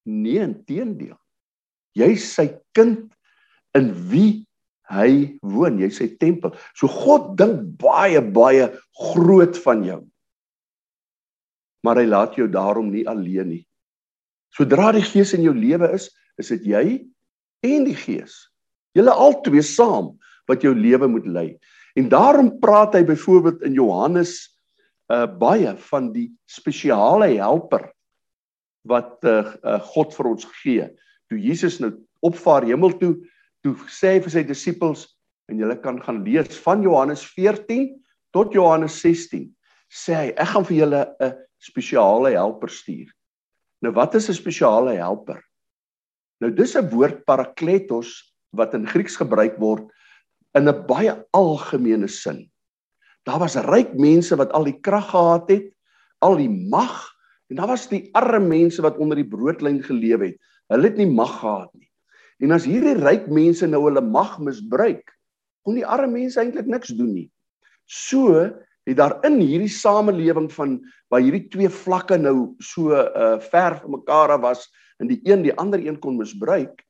Nee, 0.09 0.41
inteendeel. 0.45 1.17
Jy's 1.99 2.27
sy 2.35 2.49
kind 2.77 3.11
in 3.77 3.91
wie 4.11 4.45
hy 4.91 5.39
woon. 5.47 5.79
Jy's 5.83 6.01
sy 6.01 6.11
tempel. 6.21 6.55
So 6.79 6.91
God 6.91 7.37
dink 7.41 7.77
baie 7.81 8.23
baie 8.23 8.71
groot 9.13 9.59
van 9.65 9.85
jou. 9.87 10.01
Maar 11.87 12.03
hy 12.03 12.07
laat 12.11 12.37
jou 12.39 12.49
daarom 12.51 12.91
nie 12.93 13.07
alleen 13.09 13.55
nie. 13.55 13.65
Sodra 14.55 14.91
die 14.93 15.05
Gees 15.07 15.33
in 15.37 15.45
jou 15.47 15.55
lewe 15.55 15.89
is, 15.95 16.11
is 16.41 16.51
dit 16.53 16.73
jy 16.73 16.85
en 17.67 17.87
die 17.87 17.97
Gees. 17.97 18.35
Julle 18.99 19.15
albei 19.15 19.63
saam 19.65 20.17
wat 20.51 20.65
jou 20.67 20.75
lewe 20.75 21.07
moet 21.09 21.29
lei. 21.31 21.49
En 21.99 22.11
daarom 22.11 22.53
praat 22.63 22.97
hy 22.99 23.05
byvoorbeeld 23.07 23.63
in 23.67 23.79
Johannes 23.79 24.39
uh 25.11 25.27
baie 25.27 25.73
van 25.91 26.13
die 26.15 26.29
spesiale 26.47 27.33
helper 27.33 27.89
wat 28.87 29.19
uh, 29.27 29.57
uh 29.67 29.81
God 29.91 30.15
vir 30.15 30.29
ons 30.31 30.47
gee 30.61 30.85
toe 31.31 31.39
Jesus 31.39 31.79
nou 31.81 31.93
opvaar 32.27 32.67
hemel 32.69 32.93
toe, 32.99 33.15
toe 33.65 33.77
sê 33.89 34.17
hy 34.17 34.25
vir 34.25 34.35
sy 34.35 34.43
disippels 34.45 35.07
en 35.51 35.61
jy 35.63 35.77
kan 35.83 36.01
gaan 36.03 36.25
lees 36.27 36.59
van 36.65 36.83
Johannes 36.83 37.23
14 37.37 37.95
tot 38.35 38.55
Johannes 38.55 38.99
16 39.03 39.49
sê 39.91 40.17
hy 40.17 40.27
ek 40.39 40.53
gaan 40.53 40.67
vir 40.69 40.77
julle 40.77 41.03
'n 41.21 41.33
spesiale 41.61 42.35
helper 42.37 42.71
stuur. 42.71 43.09
Nou 43.83 43.93
wat 43.93 44.15
is 44.15 44.29
'n 44.29 44.35
spesiale 44.35 44.97
helper? 44.97 45.43
Nou 46.41 46.51
dis 46.51 46.77
'n 46.77 46.91
woord 46.91 47.25
parakletos 47.27 48.35
wat 48.53 48.75
in 48.75 48.87
Grieks 48.87 49.17
gebruik 49.17 49.59
word 49.59 49.91
in 50.55 50.69
'n 50.69 50.87
baie 50.87 51.15
algemene 51.33 52.09
sin. 52.09 52.51
Daar 53.27 53.39
was 53.39 53.57
ryk 53.57 53.95
mense 53.95 54.37
wat 54.37 54.53
al 54.53 54.65
die 54.65 54.81
krag 54.81 55.11
gehad 55.11 55.51
het, 55.51 55.73
al 56.23 56.37
die 56.37 56.49
mag 56.49 57.11
en 57.51 57.57
daar 57.57 57.69
was 57.69 57.89
die 57.89 58.11
arme 58.15 58.47
mense 58.47 58.83
wat 58.83 58.99
onder 58.99 59.17
die 59.17 59.29
broodlyn 59.29 59.83
geleef 59.83 60.21
het. 60.21 60.37
Hulle 60.71 60.91
het 60.91 60.99
nie 61.01 61.11
mag 61.11 61.41
gehad 61.41 61.71
nie. 61.75 61.89
En 62.41 62.55
as 62.57 62.65
hierdie 62.69 62.97
ryk 62.97 63.27
mense 63.29 63.67
nou 63.69 63.83
hulle 63.89 64.03
mag 64.05 64.39
misbruik, 64.41 65.05
kon 65.67 65.77
die 65.77 65.87
arme 65.87 66.21
mense 66.21 66.41
eintlik 66.41 66.69
niks 66.71 66.95
doen 66.97 67.13
nie. 67.13 67.29
So 67.85 68.33
het 68.89 68.97
daar 68.97 69.19
in 69.27 69.41
hierdie 69.43 69.71
samelewing 69.71 70.49
van 70.55 70.79
waar 71.13 71.23
hierdie 71.25 71.49
twee 71.53 71.69
vlakke 71.69 72.17
nou 72.19 72.55
so 72.65 72.95
uh 72.95 73.37
ver 73.51 73.77
van 73.83 73.97
mekaar 73.99 74.37
af 74.37 74.45
was 74.47 74.69
en 75.01 75.11
die 75.11 75.21
een 75.29 75.43
die 75.43 75.55
ander 75.59 75.83
een 75.83 75.99
kon 76.01 76.17
misbruik, 76.17 76.81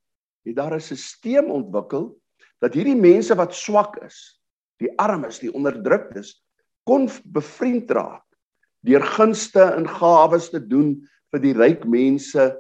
het 0.47 0.57
daar 0.57 0.77
'n 0.77 0.81
stelsel 0.81 1.51
ontwikkel 1.51 2.21
dat 2.61 2.75
hierdie 2.75 2.97
mense 2.97 3.35
wat 3.35 3.55
swak 3.55 3.97
is, 4.05 4.40
die 4.79 4.93
armes, 4.99 5.38
die 5.38 5.53
onderdruktes, 5.53 6.45
kon 6.85 7.09
bevriend 7.25 7.90
raak 7.90 8.25
deur 8.85 9.03
gunste 9.03 9.62
en 9.77 9.88
gawes 9.88 10.51
te 10.51 10.61
doen 10.61 10.95
vir 11.33 11.40
die 11.40 11.53
ryk 11.53 11.85
mense, 11.85 12.57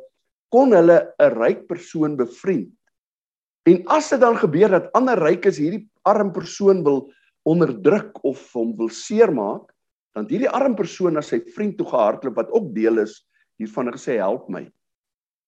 kon 0.50 0.74
hulle 0.74 1.14
'n 1.18 1.34
ryk 1.38 1.66
persoon 1.68 2.16
bevriend. 2.16 2.74
En 3.66 3.82
as 3.86 4.10
dit 4.10 4.20
dan 4.20 4.36
gebeur 4.36 4.68
dat 4.68 4.92
ander 4.94 5.18
rykes 5.18 5.58
hierdie 5.58 5.88
arm 6.04 6.32
persoon 6.32 6.82
wil 6.84 7.12
onderdruk 7.46 8.18
of 8.24 8.40
hom 8.52 8.76
wil 8.76 8.88
seermaak, 8.88 9.70
dan 10.14 10.26
hierdie 10.26 10.50
arm 10.50 10.74
persoon 10.74 11.14
na 11.14 11.22
sy 11.22 11.40
vriend 11.54 11.76
toe 11.78 11.86
gehardloop 11.86 12.36
wat 12.36 12.50
ook 12.50 12.74
deel 12.74 12.98
is 12.98 13.20
hiervan 13.60 13.88
en 13.88 13.94
gesê 13.94 14.18
help 14.18 14.48
my. 14.48 14.64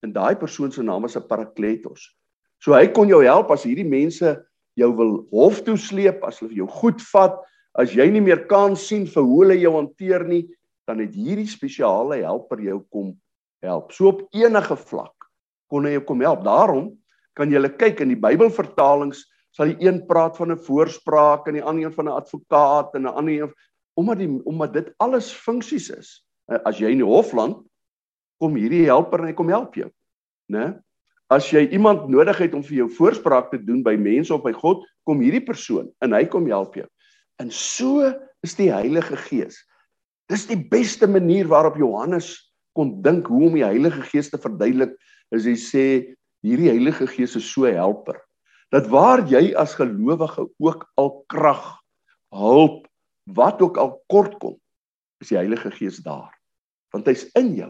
En 0.03 0.13
daai 0.13 0.35
persoon 0.39 0.71
se 0.71 0.83
naam 0.83 1.05
is 1.05 1.17
'n 1.17 1.27
parakletos. 1.27 2.15
So 2.59 2.73
hy 2.73 2.87
kon 2.87 3.07
jou 3.07 3.23
help 3.23 3.51
as 3.51 3.63
hierdie 3.63 3.87
mense 3.87 4.45
jou 4.75 4.91
wil 4.95 5.27
hof 5.31 5.61
toe 5.63 5.77
sleep, 5.77 6.23
as 6.23 6.39
hulle 6.39 6.55
jou 6.55 6.67
goed 6.67 7.01
vat, 7.13 7.35
as 7.75 7.93
jy 7.93 8.09
nie 8.09 8.21
meer 8.21 8.45
kan 8.47 8.75
sien 8.75 9.05
vir 9.05 9.23
hoe 9.23 9.43
hulle 9.43 9.59
jou 9.59 9.73
hanteer 9.73 10.23
nie, 10.27 10.47
dan 10.87 10.99
het 10.99 11.13
hierdie 11.15 11.47
spesiale 11.47 12.21
helper 12.23 12.61
jou 12.61 12.79
kom 12.91 13.13
help. 13.63 13.91
So 13.91 14.11
op 14.11 14.25
enige 14.35 14.77
vlak 14.77 15.29
kon 15.71 15.87
hy 15.87 15.95
jou 15.97 16.03
kom 16.07 16.21
help. 16.21 16.43
Daarom 16.45 16.91
kan 17.37 17.51
jy 17.51 17.61
kyk 17.79 18.03
in 18.03 18.13
die 18.13 18.19
Bybelvertalings 18.19 19.25
sal 19.53 19.69
die 19.69 19.85
een 19.85 20.01
praat 20.09 20.37
van 20.37 20.51
'n 20.51 20.63
voorspraak 20.65 21.47
en 21.47 21.53
die 21.53 21.63
ander 21.63 21.85
een 21.85 21.93
van 21.93 22.05
'n 22.05 22.17
advokaat 22.19 22.95
en 22.95 23.03
'n 23.05 23.15
ander 23.15 23.33
een 23.33 23.53
omdat 23.95 24.17
die 24.17 24.41
omdat 24.45 24.73
dit 24.73 24.93
alles 24.97 25.31
funksies 25.31 25.89
is. 25.89 26.25
Eh, 26.49 26.57
as 26.65 26.79
jy 26.79 26.89
in 26.91 27.01
die 27.01 27.07
hofland 27.07 27.61
kom 28.41 28.55
hierdie 28.55 28.85
helper 28.85 29.19
en 29.19 29.27
hy 29.27 29.33
kom 29.33 29.49
help 29.49 29.75
jou, 29.75 29.89
né? 30.51 30.81
As 31.29 31.49
jy 31.49 31.69
iemand 31.71 32.09
nodig 32.09 32.37
het 32.37 32.53
om 32.53 32.63
vir 32.63 32.77
jou 32.77 32.89
voorspraak 32.89 33.51
te 33.51 33.57
doen 33.63 33.83
by 33.83 33.95
mense 33.95 34.33
of 34.33 34.43
by 34.43 34.51
God, 34.51 34.83
kom 35.05 35.21
hierdie 35.21 35.45
persoon 35.45 35.91
en 36.01 36.11
hy 36.13 36.25
kom 36.25 36.47
help 36.47 36.75
jou. 36.75 36.87
En 37.39 37.51
so 37.51 38.13
is 38.43 38.55
die 38.55 38.71
Heilige 38.71 39.17
Gees. 39.17 39.63
Dis 40.29 40.45
die 40.47 40.59
beste 40.69 41.07
manier 41.07 41.47
waarop 41.47 41.77
Johannes 41.77 42.52
kon 42.77 42.95
dink 43.05 43.29
hoe 43.31 43.47
om 43.49 43.57
die 43.57 43.65
Heilige 43.65 44.03
Gees 44.09 44.31
te 44.31 44.39
verduidelik. 44.41 44.95
Is 45.33 45.47
hy 45.49 45.55
sê 45.59 45.85
hierdie 46.45 46.71
Heilige 46.71 47.07
Gees 47.09 47.37
is 47.39 47.47
so 47.49 47.69
helper 47.69 48.19
dat 48.73 48.87
waar 48.89 49.21
jy 49.29 49.51
as 49.53 49.75
gelowige 49.77 50.47
ook 50.57 50.87
al 50.97 51.11
krag, 51.29 51.61
hulp, 52.33 52.87
wat 53.37 53.61
ook 53.61 53.77
al 53.77 53.91
kort 54.09 54.33
kom, 54.41 54.55
is 55.21 55.29
die 55.29 55.37
Heilige 55.37 55.69
Gees 55.75 55.99
daar. 56.01 56.31
Want 56.93 57.05
hy's 57.05 57.27
in 57.37 57.53
jou 57.59 57.69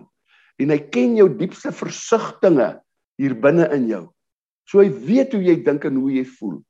en 0.62 0.72
hy 0.72 0.78
ken 0.94 1.18
jou 1.18 1.28
diepste 1.28 1.74
versigtings 1.76 2.78
hier 3.20 3.34
binne 3.36 3.66
in 3.76 3.90
jou. 3.90 4.04
So 4.70 4.80
hy 4.80 4.94
weet 5.08 5.34
hoe 5.36 5.42
jy 5.44 5.58
dink 5.66 5.84
en 5.90 5.98
hoe 6.00 6.14
jy 6.14 6.24
voel. 6.38 6.62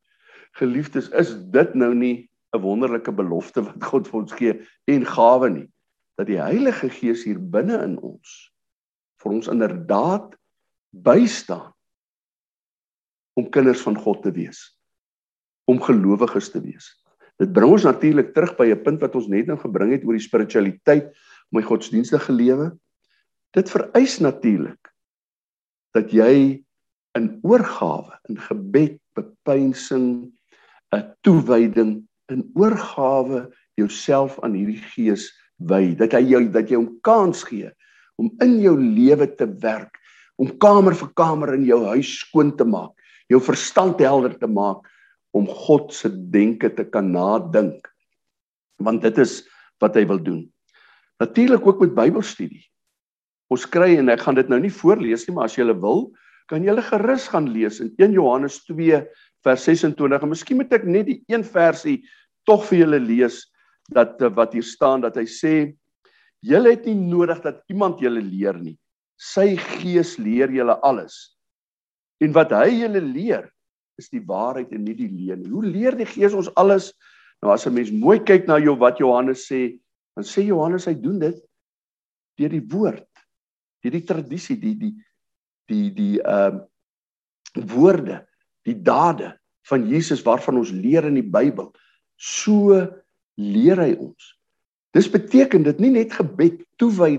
Geliefdes, 0.58 1.12
is 1.14 1.36
dit 1.54 1.76
nou 1.78 1.94
nie 1.94 2.30
'n 2.54 2.62
wonderlike 2.62 3.12
belofte 3.12 3.62
wat 3.62 3.84
God 3.84 4.08
vir 4.08 4.20
ons 4.20 4.34
gee 4.34 4.54
en 4.88 5.06
gawe 5.06 5.50
nie 5.50 5.68
dat 6.20 6.30
die 6.30 6.40
Heilige 6.42 6.90
Gees 6.94 7.24
hier 7.28 7.40
binne 7.40 7.80
in 7.84 7.98
ons 8.02 8.54
vir 9.24 9.38
ons 9.38 9.48
inderdaad 9.52 10.36
bystaan 10.92 11.72
om 13.40 13.50
kinders 13.50 13.82
van 13.82 13.96
God 13.98 14.22
te 14.26 14.34
wees. 14.36 14.60
Om 15.66 15.80
gelowiges 15.82 16.52
te 16.54 16.62
wees. 16.62 16.92
Dit 17.42 17.54
bring 17.56 17.72
ons 17.74 17.88
natuurlik 17.88 18.34
terug 18.36 18.54
by 18.60 18.68
'n 18.70 18.84
punt 18.84 19.02
wat 19.02 19.16
ons 19.16 19.28
net 19.28 19.48
nou 19.48 19.58
gebring 19.58 19.92
het 19.92 20.04
oor 20.06 20.14
die 20.14 20.28
spiritualiteit, 20.28 21.10
my 21.50 21.62
godsdienstige 21.62 22.32
lewe. 22.32 22.78
Dit 23.54 23.70
vereis 23.70 24.20
natuurlik 24.20 24.94
dat 25.94 26.12
jy 26.12 26.64
in 27.18 27.40
oorgawe, 27.42 28.20
in 28.30 28.38
gebed, 28.38 29.00
bepeinsing, 29.16 30.34
'n 30.94 31.16
toewyding, 31.22 32.08
in 32.30 32.52
oorgawe 32.54 33.50
jouself 33.76 34.40
aan 34.44 34.54
hierdie 34.54 34.82
Gees 34.94 35.32
wy, 35.70 35.94
dat 36.00 36.16
hy 36.18 36.24
jou 36.32 36.44
dat 36.54 36.72
jy 36.72 36.80
hom 36.80 36.92
kans 37.06 37.44
gee 37.48 37.72
om 38.22 38.30
in 38.46 38.60
jou 38.62 38.76
lewe 38.78 39.28
te 39.38 39.48
werk, 39.64 39.98
om 40.38 40.52
kamer 40.62 40.96
vir 40.98 41.10
kamer 41.18 41.54
in 41.56 41.66
jou 41.66 41.80
huis 41.94 42.12
skoon 42.22 42.52
te 42.58 42.66
maak, 42.68 42.94
jou 43.32 43.40
verstand 43.42 44.02
helder 44.04 44.36
te 44.38 44.50
maak 44.50 44.86
om 45.34 45.48
God 45.50 45.94
se 45.96 46.12
denke 46.12 46.70
te 46.78 46.86
kan 46.86 47.10
nadink. 47.14 47.88
Want 48.84 49.02
dit 49.06 49.18
is 49.24 49.42
wat 49.82 49.98
hy 49.98 50.06
wil 50.10 50.22
doen. 50.22 50.44
Natuurlik 51.22 51.66
ook 51.66 51.82
met 51.82 51.96
Bybelstudie. 51.98 52.64
Ons 53.54 53.66
kry 53.70 53.96
en 53.98 54.12
ek 54.14 54.24
gaan 54.26 54.38
dit 54.38 54.50
nou 54.50 54.60
nie 54.62 54.74
voorlees 54.74 55.26
nie, 55.28 55.36
maar 55.36 55.50
as 55.50 55.58
jy 55.58 55.66
wil, 55.74 56.08
kan 56.50 56.64
jy 56.66 56.76
gerus 56.90 57.28
gaan 57.32 57.48
lees 57.54 57.80
in 57.82 57.94
1 58.02 58.16
Johannes 58.18 58.60
2 58.68 59.02
vers 59.44 59.66
26 59.68 60.24
en 60.24 60.32
miskien 60.32 60.60
moet 60.60 60.74
ek 60.76 60.86
net 60.88 61.08
die 61.08 61.20
een 61.32 61.44
versie 61.46 62.02
tog 62.48 62.66
vir 62.70 62.84
julle 62.84 63.00
lees 63.04 63.44
dat 63.92 64.22
eh, 64.22 64.32
wat 64.36 64.54
hier 64.54 64.64
staan 64.64 65.02
dat 65.02 65.18
hy 65.20 65.26
sê 65.28 65.56
julle 66.44 66.76
het 66.76 66.86
nie 66.86 66.96
nodig 66.96 67.42
dat 67.44 67.64
iemand 67.72 68.00
julle 68.04 68.22
leer 68.22 68.58
nie. 68.60 68.78
Sy 69.20 69.56
gees 69.58 70.18
leer 70.18 70.52
julle 70.52 70.76
alles. 70.84 71.38
En 72.24 72.34
wat 72.36 72.52
hy 72.56 72.84
julle 72.84 73.02
leer 73.04 73.50
is 74.00 74.10
die 74.10 74.24
waarheid 74.26 74.72
en 74.74 74.84
nie 74.86 74.96
die 74.98 75.10
leuen 75.12 75.44
nie. 75.44 75.52
Hoe 75.52 75.66
leer 75.66 75.98
die 75.98 76.08
Gees 76.10 76.36
ons 76.36 76.50
alles? 76.60 76.92
Nou 77.44 77.52
as 77.54 77.68
'n 77.68 77.74
mens 77.74 77.92
mooi 77.92 78.20
kyk 78.20 78.48
na 78.48 78.58
jou 78.58 78.76
wat 78.80 79.00
Johannes 79.00 79.46
sê, 79.46 79.80
dan 80.16 80.24
sê 80.24 80.46
Johannes 80.48 80.86
hy 80.86 80.96
doen 80.96 81.20
dit 81.20 81.38
deur 82.40 82.50
die 82.50 82.68
woord, 82.72 83.10
deur 83.84 83.92
die 83.92 84.06
tradisie, 84.06 84.58
die 84.58 84.76
die 84.76 84.94
die 85.70 85.90
die 85.92 86.22
ehm 86.22 86.60
uh, 86.60 86.68
woorde, 87.54 88.26
die 88.66 88.82
dade 88.82 89.38
van 89.70 89.86
Jesus 89.88 90.24
waarvan 90.26 90.58
ons 90.58 90.72
leer 90.72 91.06
in 91.06 91.16
die 91.16 91.30
Bybel. 91.30 91.72
So 92.18 92.90
leer 93.38 93.80
hy 93.82 93.92
ons. 93.98 94.34
Dis 94.94 95.10
beteken 95.10 95.64
dit 95.66 95.80
nie 95.82 95.94
net 95.96 96.14
gebed 96.14 96.62
toewy 96.78 97.18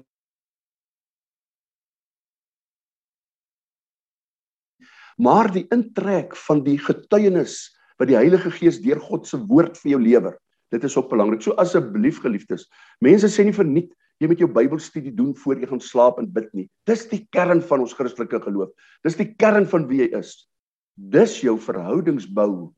maar 5.16 5.50
die 5.53 5.66
intrek 5.74 6.35
van 6.46 6.62
die 6.66 6.79
getuienis 6.81 7.59
wat 8.00 8.11
die 8.11 8.18
Heilige 8.18 8.50
Gees 8.55 8.81
deur 8.83 9.00
God 9.03 9.29
se 9.29 9.38
woord 9.38 9.79
vir 9.79 9.94
jou 9.94 10.00
lewer. 10.03 10.38
Dit 10.74 10.87
is 10.87 10.96
ook 10.98 11.11
belangrik. 11.12 11.42
So 11.44 11.55
asseblief 11.61 12.20
geliefdes, 12.24 12.66
mense 13.05 13.31
sê 13.31 13.46
nie 13.46 13.55
verniet 13.55 13.92
jy 14.22 14.31
moet 14.31 14.40
jou 14.42 14.48
Bybelstudie 14.50 15.12
doen 15.14 15.33
voor 15.38 15.59
jy 15.59 15.68
gaan 15.70 15.83
slaap 15.83 16.20
en 16.22 16.31
bid 16.31 16.46
nie. 16.55 16.68
Dis 16.87 17.03
die 17.11 17.24
kern 17.35 17.61
van 17.66 17.83
ons 17.83 17.94
Christelike 17.98 18.40
geloof. 18.44 18.70
Dis 19.07 19.18
die 19.18 19.33
kern 19.35 19.66
van 19.70 19.88
wie 19.90 20.05
jy 20.05 20.11
is. 20.18 20.37
Dis 20.94 21.40
jou 21.42 21.57
verhoudingsbou 21.61 22.70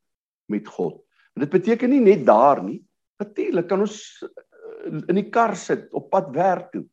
met 0.52 0.68
God. 0.72 0.96
En 1.36 1.44
dit 1.44 1.52
beteken 1.52 1.92
nie 1.92 2.00
net 2.00 2.24
daar 2.26 2.62
nie. 2.64 2.80
Natuurlik 3.22 3.68
kan 3.70 3.84
ons 3.84 3.98
eh, 4.22 5.00
in 5.08 5.18
die 5.18 5.28
kar 5.32 5.56
sit 5.56 5.88
op 5.96 6.10
pad 6.12 6.32
werk 6.36 6.72
toe 6.74 6.84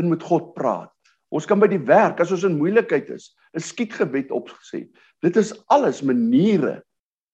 en 0.00 0.10
met 0.10 0.22
God 0.22 0.52
praat. 0.56 0.92
Ons 1.32 1.48
kan 1.48 1.60
by 1.60 1.68
die 1.70 1.80
werk 1.88 2.20
as 2.20 2.32
ons 2.34 2.44
in 2.44 2.58
moeilikheid 2.58 3.08
is, 3.10 3.32
'n 3.56 3.60
skietgebed 3.60 4.30
opgesê. 4.30 4.88
Dit 5.22 5.36
is 5.36 5.54
alles 5.68 6.02
maniere 6.02 6.82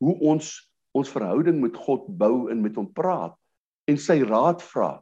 hoe 0.03 0.15
ons 0.21 0.55
ons 0.97 1.11
verhouding 1.11 1.61
met 1.61 1.77
God 1.77 2.07
bou 2.19 2.49
en 2.51 2.63
met 2.63 2.75
hom 2.75 2.89
praat 2.93 3.35
en 3.89 3.97
sy 3.97 4.23
raad 4.25 4.63
vra. 4.63 4.99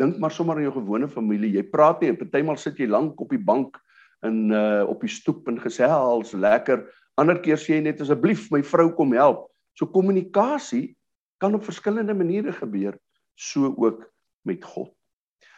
Dink 0.00 0.18
maar 0.18 0.30
sommer 0.30 0.56
aan 0.56 0.66
jou 0.66 0.74
gewone 0.78 1.08
familie. 1.08 1.52
Jy 1.56 1.64
praat 1.70 2.00
nie 2.00 2.10
en 2.12 2.18
partymal 2.20 2.56
sit 2.56 2.78
jy 2.78 2.86
lank 2.86 3.20
op 3.20 3.30
die 3.30 3.40
bank 3.40 3.78
in 4.26 4.52
uh 4.54 4.84
op 4.88 5.00
die 5.00 5.10
stoep 5.10 5.48
en 5.48 5.60
gesels 5.60 6.32
lekker. 6.32 6.86
Ander 7.20 7.40
keer 7.42 7.56
sê 7.60 7.76
jy 7.76 7.82
net 7.82 8.00
asseblief 8.00 8.50
my 8.50 8.62
vrou 8.62 8.92
kom 8.96 9.12
help. 9.12 9.48
So 9.78 9.86
kommunikasie 9.86 10.94
kan 11.42 11.58
op 11.58 11.66
verskillende 11.66 12.14
maniere 12.14 12.54
gebeur, 12.54 12.96
so 13.34 13.74
ook 13.74 14.06
met 14.46 14.64
God. 14.64 14.92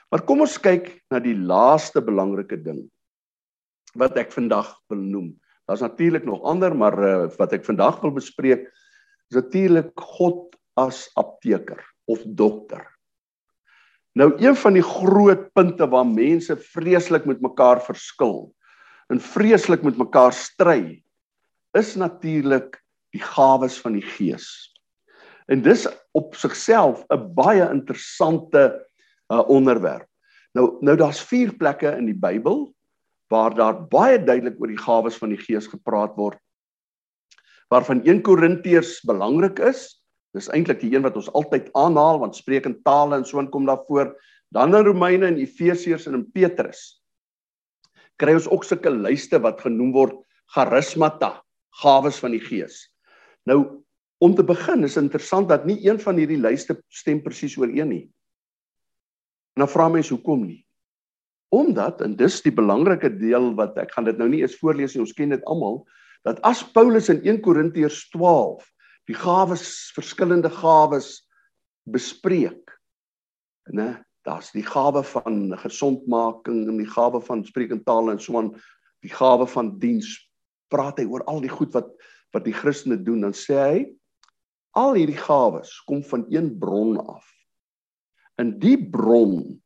Maar 0.09 0.25
kom 0.25 0.45
ons 0.45 0.57
kyk 0.63 0.91
na 1.13 1.21
die 1.21 1.37
laaste 1.37 2.03
belangrike 2.05 2.61
ding 2.63 2.85
wat 3.99 4.17
ek 4.19 4.33
vandag 4.35 4.73
wil 4.91 4.99
noem. 4.99 5.29
Daar's 5.69 5.85
natuurlik 5.85 6.25
nog 6.27 6.43
ander, 6.43 6.75
maar 6.77 6.97
uh, 6.99 7.13
wat 7.39 7.55
ek 7.55 7.65
vandag 7.67 8.01
wil 8.03 8.15
bespreek 8.17 8.67
is 9.31 9.37
natuurlik 9.39 9.93
God 10.19 10.57
as 10.81 11.07
apteker 11.21 11.79
of 12.11 12.25
dokter. 12.27 12.83
Nou 14.19 14.33
een 14.39 14.57
van 14.59 14.77
die 14.77 14.85
groot 14.85 15.47
punte 15.55 15.87
waar 15.91 16.07
mense 16.07 16.57
vreeslik 16.75 17.27
met 17.27 17.43
mekaar 17.43 17.81
verskil 17.83 18.53
en 19.11 19.23
vreeslik 19.23 19.83
met 19.87 19.99
mekaar 19.99 20.35
stry 20.35 21.03
is 21.79 21.95
natuurlik 21.99 22.79
die 23.15 23.23
gawes 23.23 23.79
van 23.83 23.99
die 23.99 24.07
Gees. 24.15 24.74
En 25.53 25.63
dis 25.63 25.87
op 26.17 26.35
sigself 26.35 27.05
'n 27.13 27.35
baie 27.35 27.69
interessante 27.71 28.87
uh, 29.33 29.49
onderwerp. 29.49 30.09
Nou 30.55 30.79
nou 30.81 30.97
daar's 30.97 31.21
vier 31.21 31.53
plekke 31.53 31.97
in 31.99 32.07
die 32.07 32.19
Bybel 32.19 32.75
waar 33.33 33.55
daar 33.55 33.87
baie 33.89 34.19
duidelik 34.25 34.61
oor 34.61 34.71
die 34.71 34.79
gawes 34.79 35.17
van 35.17 35.29
die 35.29 35.41
Gees 35.41 35.67
gepraat 35.67 36.15
word. 36.17 36.39
Waarvan 37.69 38.05
1 38.05 38.23
Korintiërs 38.23 39.01
belangrik 39.09 39.59
is. 39.59 40.05
Dis 40.35 40.49
eintlik 40.49 40.81
die 40.81 40.95
een 40.95 41.03
wat 41.03 41.17
ons 41.17 41.33
altyd 41.33 41.71
aanhaal 41.75 42.19
want 42.19 42.37
spreek 42.37 42.67
in 42.67 42.83
tale 42.83 43.17
en 43.17 43.25
so 43.25 43.39
en 43.39 43.51
kom 43.51 43.67
daarvoor. 43.67 44.15
Dan 44.55 44.75
in 44.75 44.87
Romeine 44.87 45.27
en 45.27 45.39
Efesiërs 45.39 46.07
en 46.07 46.15
in 46.15 46.31
Petrus. 46.31 47.03
Kry 48.17 48.37
ons 48.37 48.49
ook 48.49 48.65
sulke 48.65 48.91
lyste 48.91 49.41
wat 49.43 49.61
genoem 49.65 49.93
word 49.93 50.21
charismata, 50.55 51.41
gawes 51.83 52.21
van 52.23 52.37
die 52.37 52.43
Gees. 52.43 52.85
Nou 53.49 53.84
om 54.23 54.35
te 54.35 54.45
begin 54.47 54.85
is 54.87 54.99
interessant 55.01 55.49
dat 55.49 55.67
nie 55.67 55.79
een 55.85 55.99
van 56.01 56.19
hierdie 56.21 56.41
lyste 56.41 56.77
stem 56.89 57.23
presies 57.23 57.57
ooreen 57.59 57.91
nie. 57.91 58.05
En 59.55 59.65
dan 59.65 59.71
vra 59.71 59.89
mense 59.89 60.15
hoekom 60.15 60.47
nie? 60.47 60.61
Omdat 61.55 62.03
en 62.03 62.17
dis 62.19 62.41
die 62.43 62.55
belangrike 62.55 63.11
deel 63.19 63.53
wat 63.59 63.79
ek 63.79 63.95
gaan 63.95 64.09
dit 64.09 64.19
nou 64.19 64.29
nie 64.31 64.43
eens 64.43 64.57
voorlees 64.59 64.95
nie, 64.95 65.05
ons 65.05 65.15
ken 65.15 65.35
dit 65.35 65.45
almal, 65.51 65.83
dat 66.27 66.41
as 66.47 66.65
Paulus 66.75 67.11
in 67.13 67.21
1 67.23 67.43
Korintiërs 67.45 68.09
12 68.15 68.65
die 69.11 69.17
gawes, 69.19 69.93
verskillende 69.95 70.51
gawes 70.51 71.19
bespreek, 71.85 72.73
né? 73.69 74.01
Daar's 74.25 74.49
die 74.57 74.65
gawe 74.65 75.03
van 75.05 75.53
gesondmaking 75.61 76.63
en 76.65 76.79
die 76.81 76.89
gawe 76.89 77.21
van 77.21 77.43
spreekende 77.45 77.85
tale 77.85 78.15
en 78.15 78.21
so 78.25 78.39
aan, 78.41 78.55
die 79.05 79.13
gawe 79.13 79.45
van 79.53 79.75
diens. 79.83 80.09
Praat 80.73 81.03
hy 81.03 81.05
oor 81.13 81.27
al 81.29 81.45
die 81.45 81.53
goed 81.53 81.75
wat 81.77 81.93
wat 82.35 82.49
die 82.49 82.57
Christene 82.57 82.97
doen, 82.99 83.21
dan 83.23 83.35
sê 83.37 83.59
hy 83.61 83.83
al 84.79 84.97
hierdie 84.99 85.19
gawes 85.19 85.77
kom 85.89 86.03
van 86.05 86.27
een 86.31 86.51
bron 86.59 86.99
af. 86.99 87.27
In 88.43 88.57
die 88.59 88.79
bron 88.79 89.61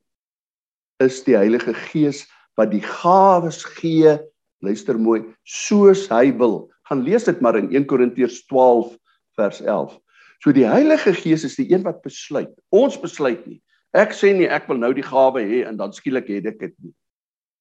is 1.03 1.23
die 1.25 1.37
Heilige 1.39 1.75
Gees 1.89 2.27
wat 2.59 2.73
die 2.75 2.83
gawes 2.83 3.63
gee, 3.79 4.17
luister 4.65 4.99
mooi, 4.99 5.23
soos 5.47 6.09
hy 6.13 6.33
wil. 6.37 6.67
Gaan 6.91 7.05
lees 7.07 7.29
dit 7.29 7.41
maar 7.45 7.57
in 7.57 7.71
1 7.73 7.87
Korintiërs 7.89 8.43
12 8.51 8.93
vers 9.39 9.63
11. 9.63 9.97
So 10.45 10.53
die 10.55 10.67
Heilige 10.69 11.15
Gees 11.17 11.47
is 11.47 11.57
die 11.59 11.69
een 11.73 11.87
wat 11.87 12.03
besluit. 12.05 12.53
Ons 12.75 12.99
besluit 13.01 13.41
nie. 13.47 13.61
Ek 13.97 14.13
sê 14.13 14.35
nie 14.37 14.51
ek 14.51 14.69
wil 14.69 14.81
nou 14.83 14.93
die 14.95 15.07
gawe 15.07 15.41
hê 15.41 15.65
en 15.67 15.79
dan 15.81 15.95
skielik 15.97 16.29
het 16.29 16.51
ek 16.53 16.61
dit 16.61 16.75
nie. 16.85 16.93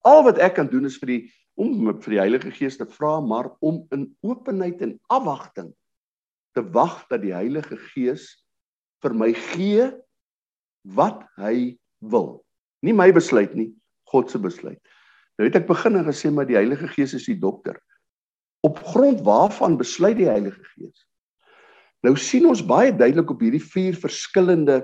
Al 0.06 0.26
wat 0.28 0.42
ek 0.44 0.58
kan 0.60 0.68
doen 0.70 0.90
is 0.90 1.00
vir 1.00 1.14
die 1.14 1.22
om 1.58 1.88
vir 1.90 2.14
die 2.14 2.22
Heilige 2.22 2.52
Gees 2.54 2.76
te 2.78 2.86
vra, 2.86 3.18
maar 3.22 3.50
om 3.66 3.80
in 3.96 4.12
openheid 4.22 4.82
en 4.86 4.98
afwagting 5.10 5.72
te 6.58 6.66
wag 6.74 7.06
dat 7.12 7.22
die 7.24 7.36
Heilige 7.36 7.78
Gees 7.94 8.32
vir 9.06 9.14
my 9.14 9.32
gee 9.54 9.92
wat 10.98 11.22
hy 11.38 11.78
wil. 12.02 12.40
Nie 12.86 12.96
my 12.98 13.10
besluit 13.14 13.54
nie, 13.58 13.70
God 14.10 14.32
se 14.32 14.42
besluit. 14.42 14.82
Nou 15.38 15.46
het 15.46 15.60
ek 15.60 15.70
begin 15.70 16.00
en 16.00 16.08
gesê 16.08 16.32
maar 16.34 16.48
die 16.50 16.58
Heilige 16.58 16.90
Gees 16.96 17.14
is 17.18 17.28
die 17.30 17.38
dokter. 17.38 17.78
Op 18.66 18.80
grond 18.90 19.22
waarvan 19.26 19.78
besluit 19.78 20.18
die 20.18 20.30
Heilige 20.30 20.64
Gees? 20.74 21.06
Nou 22.06 22.16
sien 22.18 22.48
ons 22.50 22.64
baie 22.66 22.94
duidelik 22.94 23.30
op 23.34 23.42
hierdie 23.42 23.64
vier 23.64 23.98
verskillende 23.98 24.84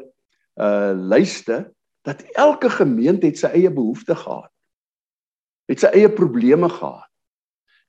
uh 0.61 0.93
lyste 0.93 1.63
dat 2.05 2.21
elke 2.37 2.69
gemeente 2.69 3.25
het 3.25 3.39
sy 3.39 3.49
eie 3.57 3.71
behoeftes 3.73 4.19
gehad. 4.21 4.51
Het 5.71 5.81
sy 5.81 5.89
eie 5.97 6.09
probleme 6.13 6.69
gehad. 6.69 7.09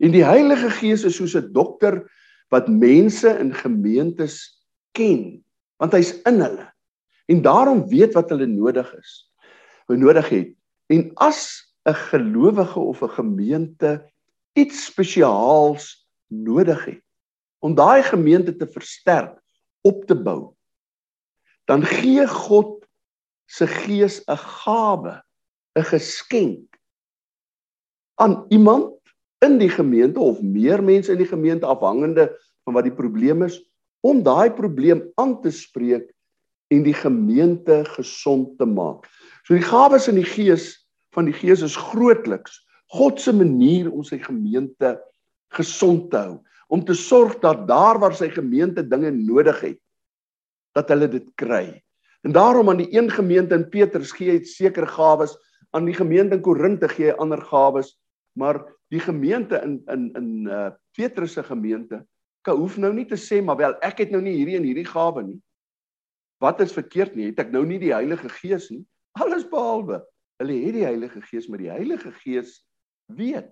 En 0.01 0.15
die 0.15 0.25
Heilige 0.25 0.71
Gees 0.79 1.05
is 1.05 1.19
soos 1.19 1.35
'n 1.37 1.53
dokter 1.53 2.05
wat 2.49 2.69
mense 2.69 3.29
in 3.39 3.55
gemeentes 3.55 4.65
ken, 4.93 5.45
want 5.77 5.93
hy's 5.93 6.15
in 6.29 6.41
hulle 6.41 6.75
en 7.27 7.41
daarom 7.43 7.87
weet 7.89 8.13
wat 8.13 8.29
hulle 8.29 8.47
nodig 8.47 8.89
is. 8.99 9.13
Wat 9.89 9.99
nodig 9.99 10.29
het. 10.29 10.51
En 10.93 11.11
as 11.15 11.65
'n 11.89 11.95
gelowige 12.11 12.81
of 12.81 13.03
'n 13.03 13.17
gemeente 13.17 14.11
iets 14.53 14.85
spesiaals 14.85 16.09
nodig 16.27 16.85
het 16.85 17.03
om 17.59 17.75
daai 17.75 18.03
gemeente 18.03 18.57
te 18.57 18.67
versterk, 18.67 19.41
op 19.81 20.05
te 20.05 20.15
bou, 20.15 20.55
dan 21.65 21.83
gee 21.83 22.27
God 22.29 22.87
se 23.47 23.67
gees 23.67 24.21
'n 24.29 24.37
gawe, 24.37 25.23
'n 25.77 25.85
geskenk 25.85 26.79
aan 28.15 28.45
iemand 28.49 29.01
in 29.45 29.59
die 29.61 29.71
gemeente 29.71 30.21
of 30.21 30.43
meer 30.43 30.83
mense 30.83 31.13
in 31.13 31.21
die 31.21 31.31
gemeente 31.31 31.69
afhangende 31.69 32.31
van 32.65 32.77
wat 32.77 32.89
die 32.89 32.97
probleem 32.97 33.45
is 33.47 33.61
om 34.05 34.23
daai 34.25 34.51
probleem 34.53 35.05
aan 35.21 35.39
te 35.43 35.53
spreek 35.55 36.11
en 36.73 36.83
die 36.85 36.97
gemeente 36.97 37.83
gesond 37.95 38.57
te 38.59 38.67
maak. 38.69 39.07
So 39.45 39.57
die 39.57 39.65
gawes 39.65 40.09
in 40.11 40.19
die 40.21 40.29
gees 40.29 40.73
van 41.15 41.29
die 41.29 41.37
gees 41.37 41.63
is 41.65 41.77
grootliks 41.79 42.65
God 42.95 43.19
se 43.21 43.33
manier 43.35 43.89
om 43.91 44.05
sy 44.07 44.21
gemeente 44.23 44.95
gesond 45.55 46.11
te 46.13 46.21
hou, 46.21 46.37
om 46.71 46.83
te 46.87 46.95
sorg 46.95 47.39
dat 47.43 47.65
daar 47.69 47.99
waar 48.03 48.15
sy 48.15 48.29
gemeente 48.31 48.85
dinge 48.87 49.11
nodig 49.15 49.61
het, 49.65 49.81
dat 50.75 50.91
hulle 50.93 51.09
dit 51.11 51.27
kry. 51.41 51.67
En 52.25 52.35
daarom 52.35 52.71
aan 52.71 52.83
die 52.83 52.91
een 52.95 53.11
gemeente 53.11 53.57
in 53.59 53.67
Petrus 53.71 54.15
gee 54.15 54.33
hy 54.33 54.45
sekere 54.49 54.89
gawes, 54.91 55.35
aan 55.75 55.89
die 55.89 55.97
gemeente 55.97 56.39
in 56.39 56.45
Korinte 56.45 56.89
gee 56.93 57.11
hy 57.11 57.19
ander 57.19 57.43
gawes, 57.51 57.97
maar 58.39 58.63
die 58.95 59.03
gemeente 59.03 59.59
in 59.67 59.81
in 59.91 60.11
in 60.19 60.31
uh 60.47 60.71
Petrus 60.95 61.35
se 61.35 61.43
gemeente 61.43 62.05
kan 62.47 62.61
hoef 62.61 62.77
nou 62.79 62.93
nie 62.95 63.07
te 63.09 63.19
sê 63.19 63.41
maar 63.43 63.59
wel 63.59 63.75
ek 63.83 64.05
het 64.05 64.13
nou 64.15 64.21
nie 64.23 64.37
hierdie 64.37 64.59
en 64.61 64.67
hierdie 64.69 64.87
gawe 64.87 65.23
nie. 65.25 65.41
Wat 66.43 66.61
is 66.61 66.75
verkeerd 66.77 67.17
nie? 67.17 67.31
Het 67.33 67.47
ek 67.47 67.55
nou 67.55 67.65
nie 67.67 67.81
die 67.81 67.95
Heilige 67.95 68.29
Gees 68.29 68.69
nie? 68.71 68.85
Alles 69.19 69.47
behalwe. 69.49 70.03
Hulle 70.43 70.59
het 70.67 70.77
die 70.77 70.85
Heilige 70.85 71.23
Gees, 71.25 71.49
maar 71.49 71.63
die 71.63 71.71
Heilige 71.73 72.13
Gees 72.21 72.59
weet 73.07 73.51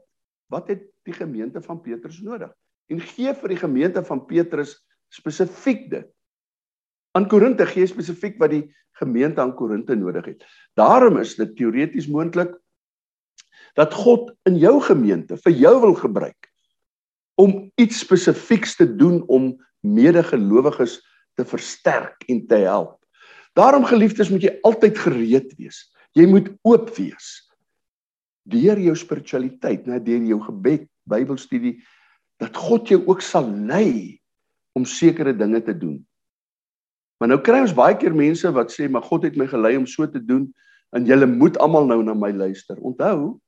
wat 0.53 0.69
het 0.69 0.85
die 1.09 1.15
gemeente 1.17 1.63
van 1.65 1.81
Petrus 1.81 2.21
nodig 2.21 2.53
en 2.93 3.01
gee 3.01 3.33
vir 3.33 3.55
die 3.55 3.61
gemeente 3.61 4.03
van 4.05 4.25
Petrus 4.29 4.77
spesifiek 5.13 5.89
dit. 5.91 6.09
Aan 7.17 7.29
Korinte 7.29 7.65
gee 7.69 7.87
spesifiek 7.89 8.39
wat 8.41 8.53
die 8.53 8.67
gemeente 9.01 9.41
aan 9.41 9.55
Korinte 9.57 9.97
nodig 9.97 10.35
het. 10.35 10.45
Daarom 10.77 11.19
is 11.23 11.35
dit 11.39 11.57
teoreties 11.57 12.09
moontlik 12.13 12.53
dat 13.79 13.95
God 13.95 14.33
in 14.49 14.59
jou 14.61 14.79
gemeente 14.85 15.39
vir 15.41 15.55
jou 15.57 15.75
wil 15.81 15.95
gebruik 15.99 16.51
om 17.41 17.71
iets 17.81 18.03
spesifieks 18.05 18.77
te 18.77 18.87
doen 18.87 19.23
om 19.33 19.55
medegelowiges 19.81 20.99
te 21.35 21.45
versterk 21.49 22.27
en 22.29 22.45
te 22.47 22.61
help. 22.67 22.99
Daarom 23.57 23.85
geliefdes 23.89 24.31
moet 24.31 24.45
jy 24.45 24.53
altyd 24.69 24.99
gereed 24.99 25.55
wees. 25.57 25.87
Jy 26.17 26.27
moet 26.29 26.51
oop 26.69 26.93
wees. 26.97 27.49
Deur 28.49 28.79
jou 28.81 28.95
spiritualiteit, 28.97 29.87
net 29.89 30.05
deur 30.05 30.25
jou 30.29 30.41
gebed, 30.45 30.89
Bybelstudie 31.09 31.81
dat 32.43 32.57
God 32.59 32.91
jou 32.91 33.01
ook 33.07 33.23
sal 33.23 33.47
lei 33.47 34.19
om 34.75 34.87
sekere 34.89 35.35
dinge 35.37 35.61
te 35.63 35.75
doen. 35.77 36.01
Maar 37.21 37.35
nou 37.35 37.39
kry 37.45 37.61
ons 37.63 37.75
baie 37.77 37.95
keer 37.99 38.15
mense 38.17 38.51
wat 38.55 38.73
sê 38.75 38.89
maar 38.91 39.05
God 39.07 39.29
het 39.29 39.37
my 39.39 39.47
gelei 39.51 39.77
om 39.79 39.87
so 39.87 40.09
te 40.11 40.19
doen 40.19 40.49
en 40.97 41.07
julle 41.07 41.29
moet 41.31 41.59
almal 41.63 41.87
nou 41.87 42.01
na 42.03 42.17
my 42.19 42.33
luister. 42.35 42.79
Onthou, 42.83 43.39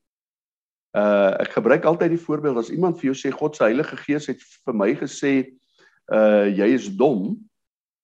uh 0.94 1.34
ek 1.42 1.56
gebruik 1.56 1.84
altyd 1.84 2.14
die 2.14 2.22
voorbeeld 2.22 2.60
as 2.60 2.70
iemand 2.70 3.00
vir 3.00 3.10
jou 3.10 3.16
sê 3.18 3.32
God 3.34 3.56
se 3.56 3.64
Heilige 3.66 3.96
Gees 3.98 4.28
het 4.30 4.42
vir 4.66 4.76
my 4.78 4.92
gesê 4.94 5.32
uh 6.14 6.46
jy 6.46 6.68
is 6.76 6.86
dom, 6.96 7.34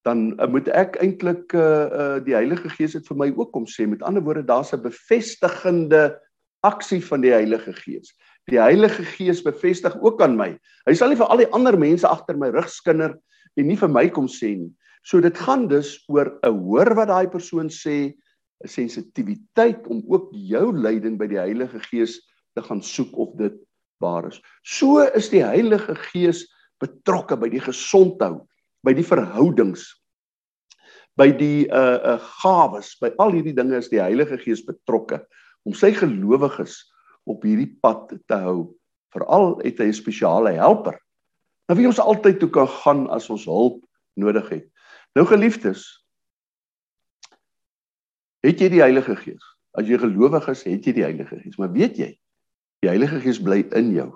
dan 0.08 0.32
uh, 0.40 0.48
moet 0.50 0.68
ek 0.74 0.98
eintlik 1.04 1.54
uh, 1.54 1.86
uh 1.86 2.18
die 2.24 2.34
Heilige 2.34 2.72
Gees 2.72 2.96
het 2.98 3.06
vir 3.06 3.20
my 3.20 3.30
ook 3.36 3.52
kom 3.54 3.68
sê. 3.68 3.86
Met 3.86 4.02
ander 4.02 4.24
woorde, 4.24 4.42
daar's 4.42 4.72
'n 4.74 4.82
bevestigende 4.82 6.18
aksie 6.66 7.00
van 7.04 7.20
die 7.22 7.32
Heilige 7.32 7.72
Gees. 7.72 8.14
Die 8.50 8.60
Heilige 8.60 9.04
Gees 9.04 9.42
bevestig 9.42 9.94
ook 10.00 10.22
aan 10.22 10.36
my. 10.36 10.58
Hy 10.86 10.94
sal 10.94 11.12
nie 11.12 11.20
vir 11.20 11.30
al 11.30 11.44
die 11.44 11.52
ander 11.54 11.78
mense 11.78 12.08
agter 12.08 12.36
my 12.36 12.50
rug 12.50 12.68
skinder 12.68 13.14
en 13.56 13.66
nie 13.66 13.76
vir 13.76 13.88
my 13.88 14.08
kom 14.08 14.26
sê 14.26 14.56
nie. 14.56 14.72
So 15.06 15.20
dit 15.20 15.36
gaan 15.38 15.68
dus 15.68 16.02
oor 16.08 16.38
'n 16.42 16.58
hoor 16.58 16.94
wat 16.94 17.08
daai 17.08 17.28
persoon 17.30 17.70
sê, 17.70 18.12
'n 18.64 18.68
sensitiwiteit 18.68 19.86
om 19.86 20.02
ook 20.08 20.30
jou 20.32 20.72
leiding 20.72 21.18
by 21.18 21.26
die 21.26 21.38
Heilige 21.38 21.80
Gees 21.80 22.20
te 22.60 22.68
gaan 22.68 22.82
soek 22.84 23.16
of 23.18 23.34
dit 23.40 23.56
waar 24.00 24.28
is. 24.28 24.40
So 24.62 25.02
is 25.16 25.28
die 25.32 25.42
Heilige 25.44 25.96
Gees 26.10 26.44
betrokke 26.80 27.36
by 27.40 27.50
die 27.52 27.62
gesondhou 27.64 28.46
by 28.86 28.94
die 28.96 29.04
verhoudings 29.04 29.90
by 31.20 31.28
die 31.36 31.66
uh 31.68 31.98
uh 32.14 32.18
gawes 32.40 32.94
by 33.00 33.10
al 33.20 33.34
hierdie 33.34 33.56
dinge 33.56 33.76
is 33.80 33.90
die 33.92 34.00
Heilige 34.00 34.38
Gees 34.40 34.62
betrokke 34.64 35.20
om 35.68 35.76
sy 35.76 35.92
gelowiges 35.96 36.78
op 37.28 37.44
hierdie 37.44 37.68
pad 37.82 38.14
te 38.30 38.38
hou 38.46 38.72
veral 39.12 39.58
het 39.64 39.82
hy 39.82 39.90
'n 39.90 40.00
spesiale 40.00 40.54
helper 40.56 40.96
na 41.68 41.76
wie 41.76 41.86
ons 41.86 42.00
altyd 42.00 42.40
toe 42.40 42.50
kan 42.50 42.68
gaan 42.68 43.06
as 43.14 43.28
ons 43.30 43.44
hulp 43.46 43.84
nodig 44.18 44.48
het. 44.50 44.66
Nou 45.14 45.26
geliefdes, 45.26 45.84
het 48.42 48.58
jy 48.58 48.68
die 48.68 48.82
Heilige 48.82 49.14
Gees? 49.16 49.44
As 49.78 49.86
jy 49.86 49.98
gelowig 49.98 50.48
is, 50.50 50.64
het 50.66 50.86
jy 50.86 50.92
die 50.92 51.06
Heilige 51.06 51.38
Gees, 51.38 51.58
maar 51.58 51.70
weet 51.70 51.98
jy, 51.98 52.10
die 52.80 52.88
Heilige 52.88 53.20
Gees 53.20 53.40
bly 53.42 53.62
in 53.76 53.92
jou. 53.94 54.10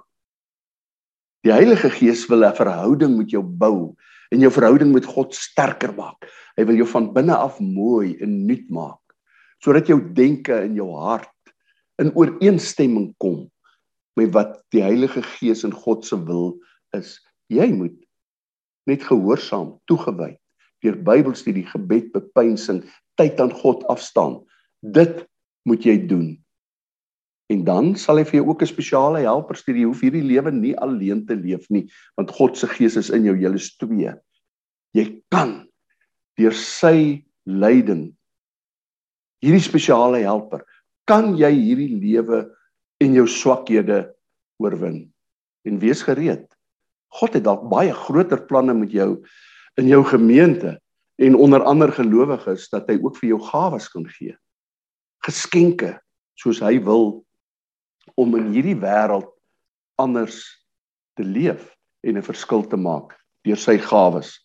Die 1.44 1.52
Heilige 1.52 1.90
Gees 1.92 2.24
wil 2.28 2.44
'n 2.44 2.56
verhouding 2.56 3.16
met 3.18 3.30
jou 3.30 3.42
bou 3.42 3.94
en 4.32 4.40
jou 4.40 4.50
verhouding 4.50 4.92
met 4.92 5.04
God 5.04 5.34
sterker 5.34 5.92
maak. 5.94 6.24
Hy 6.56 6.64
wil 6.64 6.76
jou 6.76 6.86
van 6.86 7.12
binne 7.12 7.36
af 7.36 7.60
mooi 7.60 8.16
en 8.20 8.46
nuut 8.46 8.70
maak 8.70 9.00
sodat 9.64 9.88
jou 9.88 9.98
denke 10.12 10.52
en 10.52 10.74
jou 10.76 10.90
hart 10.92 11.30
in 12.02 12.12
ooreenstemming 12.12 13.14
kom 13.16 13.50
met 14.18 14.32
wat 14.34 14.62
die 14.74 14.82
Heilige 14.82 15.22
Gees 15.22 15.64
en 15.64 15.72
God 15.72 16.04
se 16.04 16.16
wil 16.16 16.60
is. 16.92 17.16
Jy 17.48 17.70
moet 17.72 17.96
net 18.86 19.02
gehoorsaam, 19.02 19.78
toegewy 19.86 20.36
deur 20.84 20.98
Bybelstudie, 21.00 21.64
gebed, 21.64 22.12
bepeinsing, 22.12 22.82
tyd 23.16 23.40
aan 23.40 23.52
God 23.56 23.86
afstaan. 23.88 24.42
Dit 24.84 25.24
moet 25.64 25.80
jy 25.80 25.96
doen. 26.06 26.43
En 27.52 27.64
dan 27.64 27.92
sal 28.00 28.18
hy 28.20 28.24
vir 28.24 28.40
jou 28.40 28.48
ook 28.48 28.62
'n 28.62 28.66
spesiale 28.66 29.20
helper 29.20 29.56
stuur. 29.56 29.76
Jy 29.76 29.84
hoef 29.84 30.00
hierdie 30.00 30.24
lewe 30.24 30.50
nie 30.50 30.76
alleen 30.76 31.26
te 31.26 31.36
leef 31.36 31.68
nie, 31.70 31.90
want 32.16 32.30
God 32.30 32.56
se 32.56 32.66
Gees 32.66 32.96
is 32.96 33.10
in 33.10 33.24
jou, 33.24 33.36
julle 33.36 33.54
is 33.54 33.76
twee. 33.76 34.14
Jy 34.94 35.22
kan 35.28 35.68
deur 36.36 36.52
sy 36.52 37.24
leiding 37.44 38.14
hierdie 39.44 39.62
spesiale 39.62 40.22
helper, 40.24 40.64
kan 41.06 41.34
jy 41.36 41.50
hierdie 41.52 42.00
lewe 42.00 42.46
en 43.00 43.14
jou 43.14 43.26
swakhede 43.28 44.14
oorwin. 44.62 45.12
En 45.64 45.78
wees 45.78 46.02
gereed. 46.02 46.46
God 47.14 47.36
het 47.36 47.44
dalk 47.44 47.68
baie 47.70 47.92
groter 47.92 48.40
planne 48.48 48.74
met 48.74 48.92
jou 48.92 49.22
in 49.76 49.88
jou 49.88 50.02
gemeente 50.04 50.78
en 51.22 51.36
onder 51.36 51.62
ander 51.62 51.92
gelowiges 51.92 52.68
dat 52.72 52.88
hy 52.90 52.98
ook 53.02 53.18
vir 53.20 53.34
jou 53.34 53.40
gawes 53.50 53.88
kan 53.92 54.06
gee. 54.16 54.34
Geskenke 55.26 55.98
soos 56.40 56.60
hy 56.64 56.78
wil 56.82 57.23
om 58.20 58.36
in 58.38 58.52
hierdie 58.54 58.78
wêreld 58.78 59.30
anders 60.00 60.40
te 61.18 61.24
leef 61.24 61.70
en 62.02 62.16
'n 62.18 62.22
verskil 62.22 62.62
te 62.68 62.76
maak 62.76 63.14
deur 63.44 63.56
sy 63.56 63.78
gawes. 63.78 64.40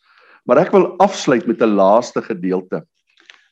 Maar 0.46 0.66
ek 0.66 0.72
wil 0.72 0.98
afsluit 1.00 1.48
met 1.48 1.62
'n 1.62 1.76
laaste 1.76 2.22
gedeelte. 2.22 2.86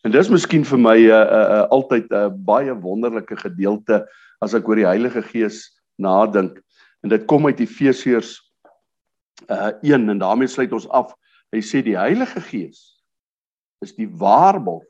En 0.03 0.11
dis 0.11 0.29
miskien 0.29 0.63
vir 0.63 0.79
my 0.79 0.97
'n 0.97 1.09
uh, 1.09 1.21
uh, 1.21 1.49
uh, 1.57 1.65
altyd 1.69 2.09
'n 2.11 2.15
uh, 2.15 2.29
baie 2.29 2.73
wonderlike 2.73 3.35
gedeelte 3.35 4.05
as 4.41 4.53
ek 4.53 4.67
oor 4.67 4.75
die 4.75 4.85
Heilige 4.85 5.21
Gees 5.21 5.81
nadink. 5.97 6.61
En 7.03 7.09
dit 7.09 7.25
kom 7.25 7.45
uit 7.45 7.59
Efesiërs 7.59 8.41
uh 9.49 9.71
1 9.81 10.09
en 10.09 10.17
daarmee 10.19 10.47
sluit 10.47 10.73
ons 10.73 10.89
af. 10.89 11.13
Hy 11.51 11.61
sê 11.61 11.83
die 11.83 11.97
Heilige 11.97 12.41
Gees 12.41 12.97
is 13.81 13.93
die 13.95 14.09
waarborg. 14.09 14.83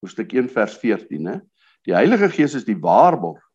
Hoofstuk 0.00 0.32
1 0.32 0.48
vers 0.48 0.76
14, 0.78 1.26
hè. 1.26 1.40
Die 1.82 1.94
Heilige 1.94 2.28
Gees 2.30 2.54
is 2.54 2.64
die 2.64 2.78
waarborg 2.78 3.47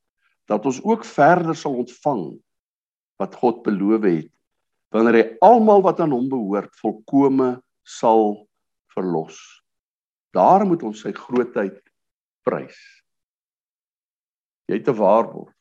dat 0.49 0.65
ons 0.65 0.81
ook 0.83 1.05
verder 1.05 1.55
sal 1.55 1.77
ontvang 1.83 2.25
wat 3.21 3.35
God 3.39 3.63
beloof 3.63 4.07
het 4.07 4.29
wanneer 4.93 5.17
hy 5.17 5.25
almal 5.41 5.81
wat 5.81 6.03
aan 6.03 6.13
hom 6.13 6.27
behoort 6.29 6.73
volkome 6.77 7.55
sal 7.81 8.43
verlos. 8.93 9.39
Daar 10.33 10.65
moet 10.69 10.83
ons 10.85 11.01
sy 11.01 11.11
grootheid 11.17 11.79
prys. 12.45 12.77
Jy 14.69 14.77
het 14.77 14.89
'n 14.89 14.97
waarborg. 14.97 15.53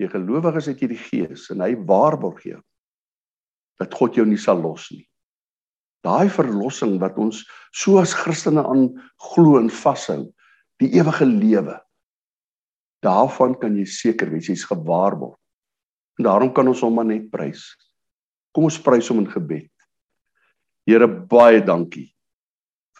Jy 0.00 0.08
gelowig 0.08 0.56
is 0.56 0.68
uit 0.68 0.80
hierdie 0.80 1.04
Gees 1.04 1.50
en 1.50 1.60
hy 1.60 1.76
waarborg 1.76 2.42
jou 2.42 2.60
dat 3.80 3.94
God 3.94 4.14
jou 4.14 4.26
nie 4.26 4.40
sal 4.40 4.60
los 4.60 4.90
nie. 4.90 5.06
Daai 6.04 6.28
verlossing 6.32 6.98
wat 7.00 7.18
ons 7.18 7.44
so 7.72 7.98
as 8.00 8.14
Christene 8.16 8.64
aan 8.64 8.90
glo 9.16 9.58
en 9.58 9.70
vashou, 9.70 10.32
die 10.80 10.92
ewige 10.96 11.24
lewe. 11.24 11.76
Daarvan 13.04 13.56
kan 13.60 13.76
jy 13.78 13.86
seker 13.88 14.30
wees 14.32 14.50
jy's 14.50 14.66
gewaarborg. 14.68 15.38
En 16.18 16.26
daarom 16.28 16.52
kan 16.52 16.68
ons 16.68 16.82
hom 16.84 16.98
maar 16.98 17.08
net 17.08 17.30
prys. 17.32 17.64
Kom 18.52 18.66
ons 18.68 18.80
prys 18.82 19.08
hom 19.08 19.22
in 19.22 19.30
gebed. 19.30 19.72
Here 20.88 21.08
baie 21.08 21.62
dankie 21.64 22.10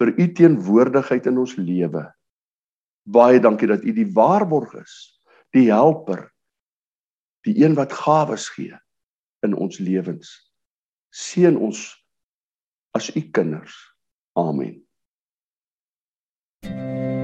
vir 0.00 0.14
u 0.16 0.26
teenwoordigheid 0.32 1.26
in 1.28 1.40
ons 1.42 1.56
lewe. 1.60 2.06
Baie 3.04 3.40
dankie 3.42 3.68
dat 3.68 3.84
u 3.84 3.92
die 3.92 4.08
waarborg 4.16 4.72
is, 4.80 4.94
die 5.52 5.66
helper, 5.68 6.30
die 7.44 7.58
een 7.60 7.76
wat 7.76 7.92
gawes 7.92 8.48
gee 8.54 8.76
in 9.44 9.56
ons 9.56 9.80
lewens 9.80 10.38
seën 11.10 11.56
ons 11.58 11.80
as 12.96 13.10
u 13.16 13.20
kinders. 13.30 13.74
Amen. 14.32 14.86
thank 16.62 16.74
you 16.74 17.19